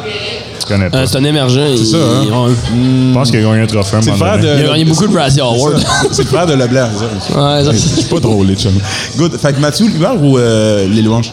[0.60, 0.98] Tu connais pas.
[0.98, 1.76] Euh, c'est un émergent.
[1.76, 2.24] C'est ça, hein?
[2.70, 3.96] Je pense qu'il a gagné un trophée.
[3.96, 4.54] à un C'est le moment frère donné.
[4.54, 4.58] de.
[4.60, 5.72] Il a gagné beaucoup de Razzie Awards.
[6.12, 7.40] C'est le frère de Leblanc, c'est ça.
[7.58, 8.78] Ouais, ça, Je suis pas drôle, les chums.
[9.16, 9.36] Good.
[9.38, 11.32] Fait que Mathieu, Hubert ou euh, les louanges?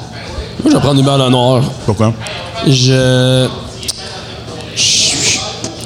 [0.64, 1.62] Moi, je vais prendre Hubert Lenoir.
[1.86, 2.14] Pourquoi?
[2.68, 3.48] Je.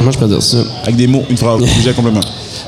[0.04, 0.58] Comment je peux dire ça?
[0.84, 2.20] Avec des mots, une phrase, sujet complètement.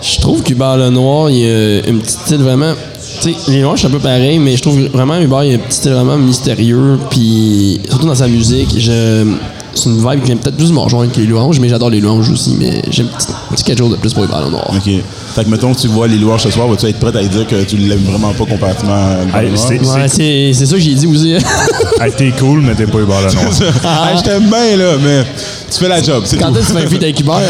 [0.02, 2.74] Je trouve qu'Hubert Lenoir, il a une petite style vraiment.
[3.22, 5.56] Tu sais, les louanges, c'est un peu pareil, mais je trouve vraiment Hubert, il a
[5.56, 6.98] un petit style vraiment mystérieux.
[7.10, 9.26] Puis, surtout dans sa musique, je.
[9.74, 12.00] C'est une vibe qui vient peut-être plus me rejoindre que les louanges, mais j'adore les
[12.00, 12.56] louanges aussi.
[12.58, 14.70] Mais j'aime un petit, petit quelque chose de plus pour Hubert Lenoir.
[14.70, 14.90] OK.
[15.36, 17.46] Fait que, mettons que tu vois les louanges ce soir, vas-tu être prêt à dire
[17.46, 18.96] que tu l'aimes vraiment pas comparativement
[19.34, 21.34] à Hey, c'est- Ouais, c'est c'est ça que j'ai dit aussi.
[21.34, 23.46] Hey, t'es cool, mais t'es pas Hubert Lenoir.
[23.46, 25.26] Hey, je t'aime bien, là, mais
[25.70, 27.42] tu fais la job, c'est Quand est-ce que tu feat avec Hubert?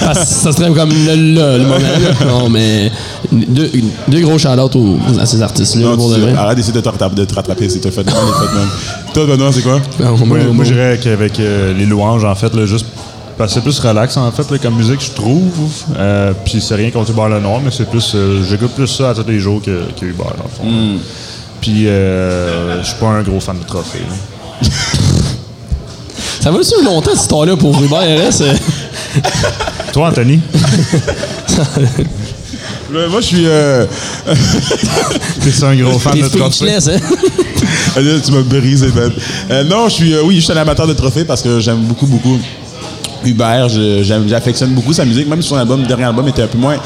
[0.00, 1.78] Parce que ça serait comme le, le, le moment.
[1.78, 2.26] là.
[2.26, 2.90] Non, mais
[3.30, 3.70] deux,
[4.08, 4.38] deux gros
[4.76, 6.34] aux, à ces artistes-là, pour de vrai.
[6.34, 8.68] arrête d'essayer de te rattraper, de te rattraper, fait de même, les fait même.
[9.14, 9.80] Toi, Benoît, c'est quoi?
[10.00, 12.86] Non, Moi, moi, moi, moi, je dirais qu'avec euh, les louanges, en fait, là, juste
[13.38, 15.48] parce que c'est plus relax, en fait, là, comme musique, je trouve.
[15.96, 18.12] Euh, Puis c'est rien contre Hubert Lenoir, mais c'est plus.
[18.14, 20.64] euh, J'écoute plus ça à tous les jours que, que Hubert, dans le fond.
[20.64, 20.98] Hmm.
[21.60, 24.02] Puis euh, je suis pas un gros fan de trophée.
[26.40, 28.42] Ça va suivre longtemps, cette histoire-là, pour Hubert RS.
[28.42, 28.54] euh?
[29.92, 30.40] Toi, Anthony,
[32.90, 33.44] Moi, je suis.
[33.46, 33.84] Euh...
[35.44, 36.74] t'es un gros fan de trophée.
[36.74, 38.00] hein?
[38.24, 39.12] Tu m'as brisé, Ben.
[39.50, 40.14] Euh, non, je suis.
[40.14, 42.38] euh, oui, je suis un amateur de trophées parce que j'aime beaucoup, beaucoup.
[43.24, 43.68] Hubert,
[44.02, 46.76] j'affectionne beaucoup sa musique, même si son album, dernier album était un peu moins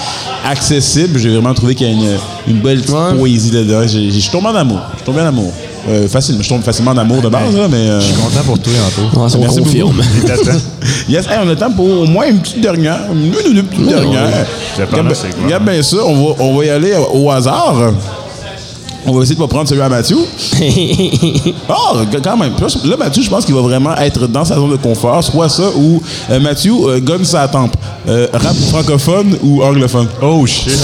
[0.49, 2.17] accessible, j'ai vraiment trouvé qu'il y a une,
[2.49, 3.15] une belle petite Ouais.
[3.19, 3.83] poésie dedans.
[3.83, 4.81] Je suis tombé en amour.
[4.93, 5.53] Je suis tombé en amour.
[5.89, 7.77] Euh, facile, je tombe facilement en amour de base, là, mais.
[7.77, 9.03] euh, Je suis content pour toi, Anto.
[9.21, 10.03] Ouais, Merci on confirme.
[10.27, 10.59] T'attend.
[11.09, 12.99] Yes, hey, on a le temps pour au moins une petite dernière.
[13.13, 14.47] Une, une petite dernière.
[14.77, 15.11] Dépendant,
[15.45, 17.75] Regarde, bien ça, on va, on va y aller au hasard.
[19.07, 20.19] On va essayer de pas prendre celui à Mathieu.
[21.69, 22.53] Oh, quand même.
[22.85, 25.23] Là, Mathieu, je pense qu'il va vraiment être dans sa zone de confort.
[25.25, 26.01] Soit ça ou
[26.31, 27.77] euh, Mathieu euh, gonne sa tempe.
[28.09, 30.09] Euh, rap francophone ou anglophone?
[30.21, 30.79] Oh shit.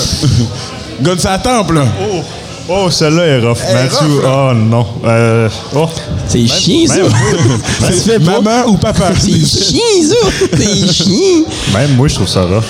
[1.03, 1.85] Gonne sa tempe, là.
[2.03, 2.23] Oh,
[2.69, 3.59] oh celle-là est rough.
[3.69, 4.87] Elle est Mathieu, rough, oh non.
[5.05, 5.89] Euh, oh.
[6.27, 6.95] C'est chiant, ça.
[7.87, 8.41] Ça se fait pas.
[8.41, 9.11] Maman ou papa?
[9.19, 10.31] C'est chiant, ça.
[10.57, 11.45] C'est chiant.
[11.75, 12.65] Même moi, je trouve ça rough.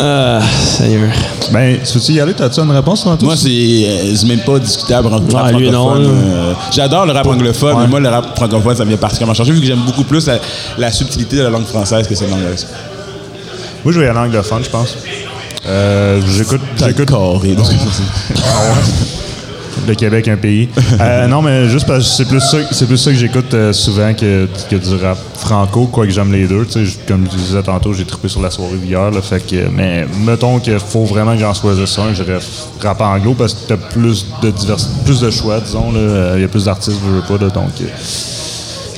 [0.00, 0.40] Ah,
[0.78, 1.10] Seigneur.
[1.52, 2.32] Ben, tu veux-tu y aller?
[2.34, 3.22] T'as-tu une réponse, Antoine?
[3.22, 5.70] Moi, c'est euh, c'est même pas discutable Ah, francophone.
[5.70, 6.08] là.
[6.08, 7.82] euh, J'adore le rap anglophone, Ouais.
[7.82, 10.38] mais moi, le rap francophone, ça vient particulièrement changer vu que j'aime beaucoup plus la,
[10.78, 12.66] la subtilité de la langue française que celle de l'anglaise.
[13.84, 14.96] Moi, je vais y aller anglophone, je pense.
[15.66, 17.10] Euh, j'écoute, j'écoute.
[19.86, 20.68] le Québec, un pays.
[21.00, 23.72] Euh, non, mais juste parce que c'est plus ça, c'est plus ça que j'écoute euh,
[23.72, 26.66] souvent que, que du rap franco, quoique j'aime les deux.
[27.08, 29.10] Comme je disais tantôt, j'ai trippé sur la soirée d'hier.
[29.22, 32.38] Fait que, mais mettons qu'il faut vraiment que j'en choisisse un, je dirais
[32.82, 35.92] rap anglo parce que t'as plus de divers, plus de choix, disons.
[35.92, 35.98] là.
[35.98, 37.70] Euh, Il y a plus d'artistes, je veux pas, là, donc.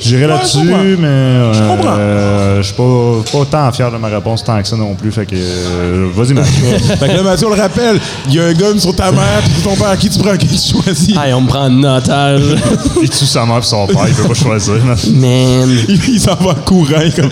[0.05, 1.95] J'irai là-dessus, je mais euh, comprends.
[1.97, 5.11] euh, je suis pas, pas tant fier de ma réponse tant que ça non plus.
[5.11, 6.63] Fait que euh, vas-y, Mathieu.
[6.99, 9.41] fait que là, Mathieu, on le rappelle, il y a un gun sur ta mère
[9.43, 9.97] puis sur ton père.
[9.97, 11.15] Qui tu prends, qui tu choisis?
[11.17, 12.41] Hey, on me prend en otage.
[13.01, 14.75] Il tue sa mère et son père, il peut pas choisir.
[14.85, 14.97] man.
[15.13, 15.69] Man.
[15.89, 17.29] Il, il s'en va courant comme.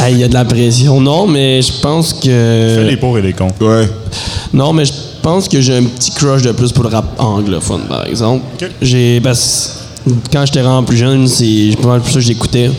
[0.00, 1.00] Hey, il y a de la pression.
[1.00, 2.86] Non, mais je pense Fais que.
[2.88, 3.48] les pauvres et les cons.
[3.60, 3.88] Ouais.
[4.52, 4.92] Non, mais je
[5.22, 8.44] pense que j'ai un petit crush de plus pour le rap anglophone, par exemple.
[8.60, 8.68] Ok.
[8.82, 9.20] J'ai.
[9.22, 9.30] Que
[10.32, 12.70] quand j'étais vraiment plus jeune, c'est pas mal plus ça que j'écoutais.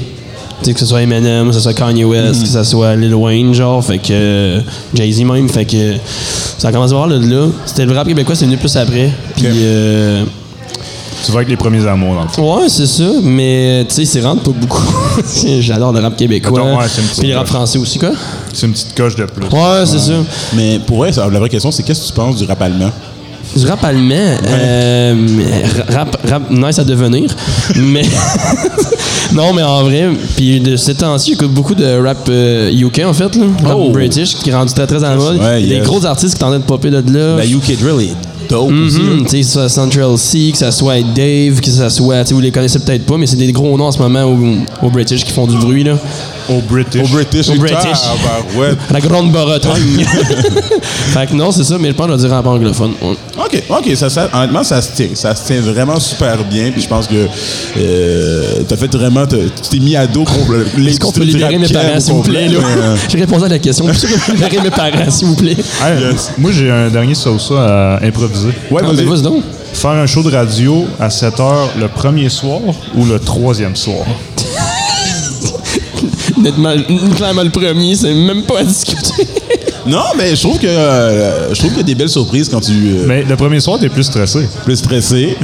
[0.59, 3.15] Tu sais, que ce soit Eminem, que ce soit Kanye West, que ce soit Lil
[3.15, 4.59] Wayne, genre, fait que.
[4.93, 5.95] Jay-Z même, fait que.
[6.57, 7.17] Ça a commencé à voir là.
[7.17, 7.47] là.
[7.65, 9.09] C'était le rap québécois, c'est venu plus après.
[9.35, 9.45] Puis.
[9.47, 10.23] Euh,
[11.25, 12.57] Tu vas avec les premiers amours, dans le fond.
[12.59, 14.83] Ouais, c'est ça, mais tu sais, c'est rentre pas beaucoup.
[15.61, 16.59] J'adore le rap québécois.
[16.59, 16.85] Attends, ouais,
[17.17, 17.53] Puis le rap coche.
[17.55, 18.11] français aussi, quoi.
[18.53, 19.45] C'est une petite coche de plus.
[19.45, 20.13] Ouais, c'est ça.
[20.53, 22.91] Mais pour vrai, la vraie question, c'est qu'est-ce que tu penses du rap allemand?
[23.55, 24.15] Du rap allemand,
[24.47, 25.15] euh,
[25.89, 27.29] rap, rap nice à devenir.
[27.75, 28.03] mais.
[29.33, 33.13] non, mais en vrai, puis de ces temps-ci, j'écoute beaucoup de rap euh, UK en
[33.13, 33.45] fait, là.
[33.63, 33.89] Rap Oh.
[33.91, 35.37] british qui est rendu très très à la mode.
[35.39, 35.83] Ouais, Il y a yes.
[35.83, 37.37] des gros artistes qui tentent de popper de là.
[37.37, 38.97] La UK Drill est dope aussi.
[38.99, 39.03] là.
[39.23, 42.21] Tu sais, que ce soit Central C, que ça soit Dave, que ça soit.
[42.23, 44.23] Tu sais, vous les connaissez peut-être pas, mais c'est des gros noms en ce moment
[44.23, 44.37] au,
[44.85, 45.93] au British qui font du bruit, là.
[46.51, 47.01] Au British.
[47.01, 47.49] Au British.
[47.49, 47.77] Au British.
[48.03, 48.69] Ah, bah, ouais.
[48.91, 50.05] La grande Bretagne.
[51.13, 52.91] fait que non, c'est ça, mais je pense que je vais dire rap anglophone.
[53.01, 53.15] Ouais.
[53.37, 55.07] OK, OK, ça, ça, honnêtement, ça se tient.
[55.13, 56.71] Ça se tient vraiment super bien.
[56.71, 57.27] Puis je pense que
[57.77, 59.25] euh, t'as fait vraiment.
[59.25, 59.37] Tu
[59.69, 62.47] t'es mis à dos contre Est-ce qu'on peut libérer mes parents, s'il vous plaît?
[62.47, 62.59] là?
[63.09, 63.87] J'ai répondu à la question.
[63.89, 65.55] Est-ce qu'on peut libérer mes parents, s'il vous plaît?
[65.83, 66.03] Hey,
[66.37, 68.49] Moi, j'ai un dernier sauce à improviser.
[68.69, 69.05] Ouais, Ah, mais vas-y.
[69.05, 69.43] vas-y donc.
[69.73, 72.59] Faire un show de radio à 7 h le premier soir
[72.95, 74.05] ou le troisième soir?
[76.37, 76.73] Honnêtement,
[77.15, 79.27] clairement, le premier, c'est même pas à discuter.
[79.83, 82.59] Non, mais je trouve que euh, je trouve qu'il y a des belles surprises quand
[82.61, 84.47] tu euh, Mais le premier soir, t'es plus stressé.
[84.63, 85.35] plus stressé.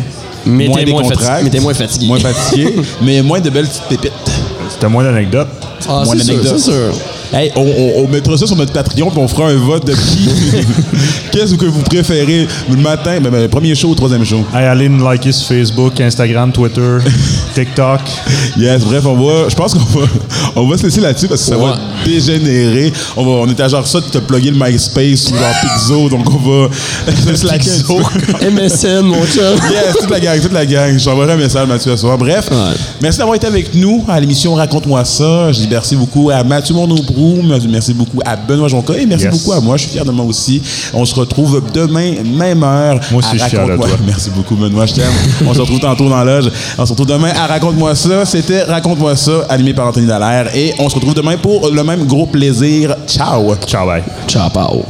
[0.45, 2.05] Mais t'es des moins, contracts, fatigué, mais t'es moins fatigué.
[2.05, 4.13] Moins fatigué, mais moins de belles petites pépites.
[4.69, 5.47] C'était moins d'anecdotes.
[5.89, 6.59] Ah, Moins c'est sûr, d'anecdotes.
[6.59, 6.93] c'est sûr.
[7.33, 9.93] Hey, on, on- on mettra ça sur notre Patreon puis on fera un vote de
[9.93, 10.29] qui.
[11.31, 14.45] Qu'est-ce que vous préférez le matin, ben, ben, le premier show ou le troisième show?
[14.53, 16.97] Hey, allez nous liker sur Facebook, Instagram, Twitter,
[17.61, 18.01] TikTok.
[18.57, 19.49] Yes, bref, on va.
[19.49, 20.05] Je pense qu'on va,
[20.55, 21.65] on va se laisser là-dessus parce que ça Ouais.
[21.71, 22.93] va dégénérer.
[23.15, 26.09] On, va, on était à genre ça de te plugger le MySpace ou genre Pixo,
[26.09, 26.69] donc on va
[27.07, 28.47] peu.
[28.51, 29.55] MSN, mon chum.
[29.71, 30.97] Yes, toute la gang, toute la gang.
[30.97, 32.17] Je t'enverrai un message, Mathieu, ce soir.
[32.17, 32.75] Bref, Ouais.
[33.01, 35.51] merci d'avoir été avec nous à l'émission Raconte-moi ça.
[35.51, 39.33] Je dis merci beaucoup à Mathieu Mondobrou, merci beaucoup à Benoît Jonca et merci Yes.
[39.33, 39.77] beaucoup à moi.
[39.77, 40.61] Je suis fier de moi aussi.
[40.93, 42.99] On se retrouve demain, même heure.
[43.11, 43.87] Moi aussi, à je suis fier de toi.
[44.05, 45.11] Merci beaucoup, Benoît, je t'aime.
[45.45, 46.49] on se retrouve tantôt dans l'âge.
[46.77, 48.25] On se retrouve demain à Raconte-moi ça.
[48.25, 50.55] C'était Raconte-moi ça, animé par Anthony Dallaire.
[50.55, 52.95] Et on se retrouve demain pour le même gros plaisir.
[53.07, 53.55] Ciao!
[53.65, 54.03] Ciao, bye.
[54.27, 54.85] Ciao, pao.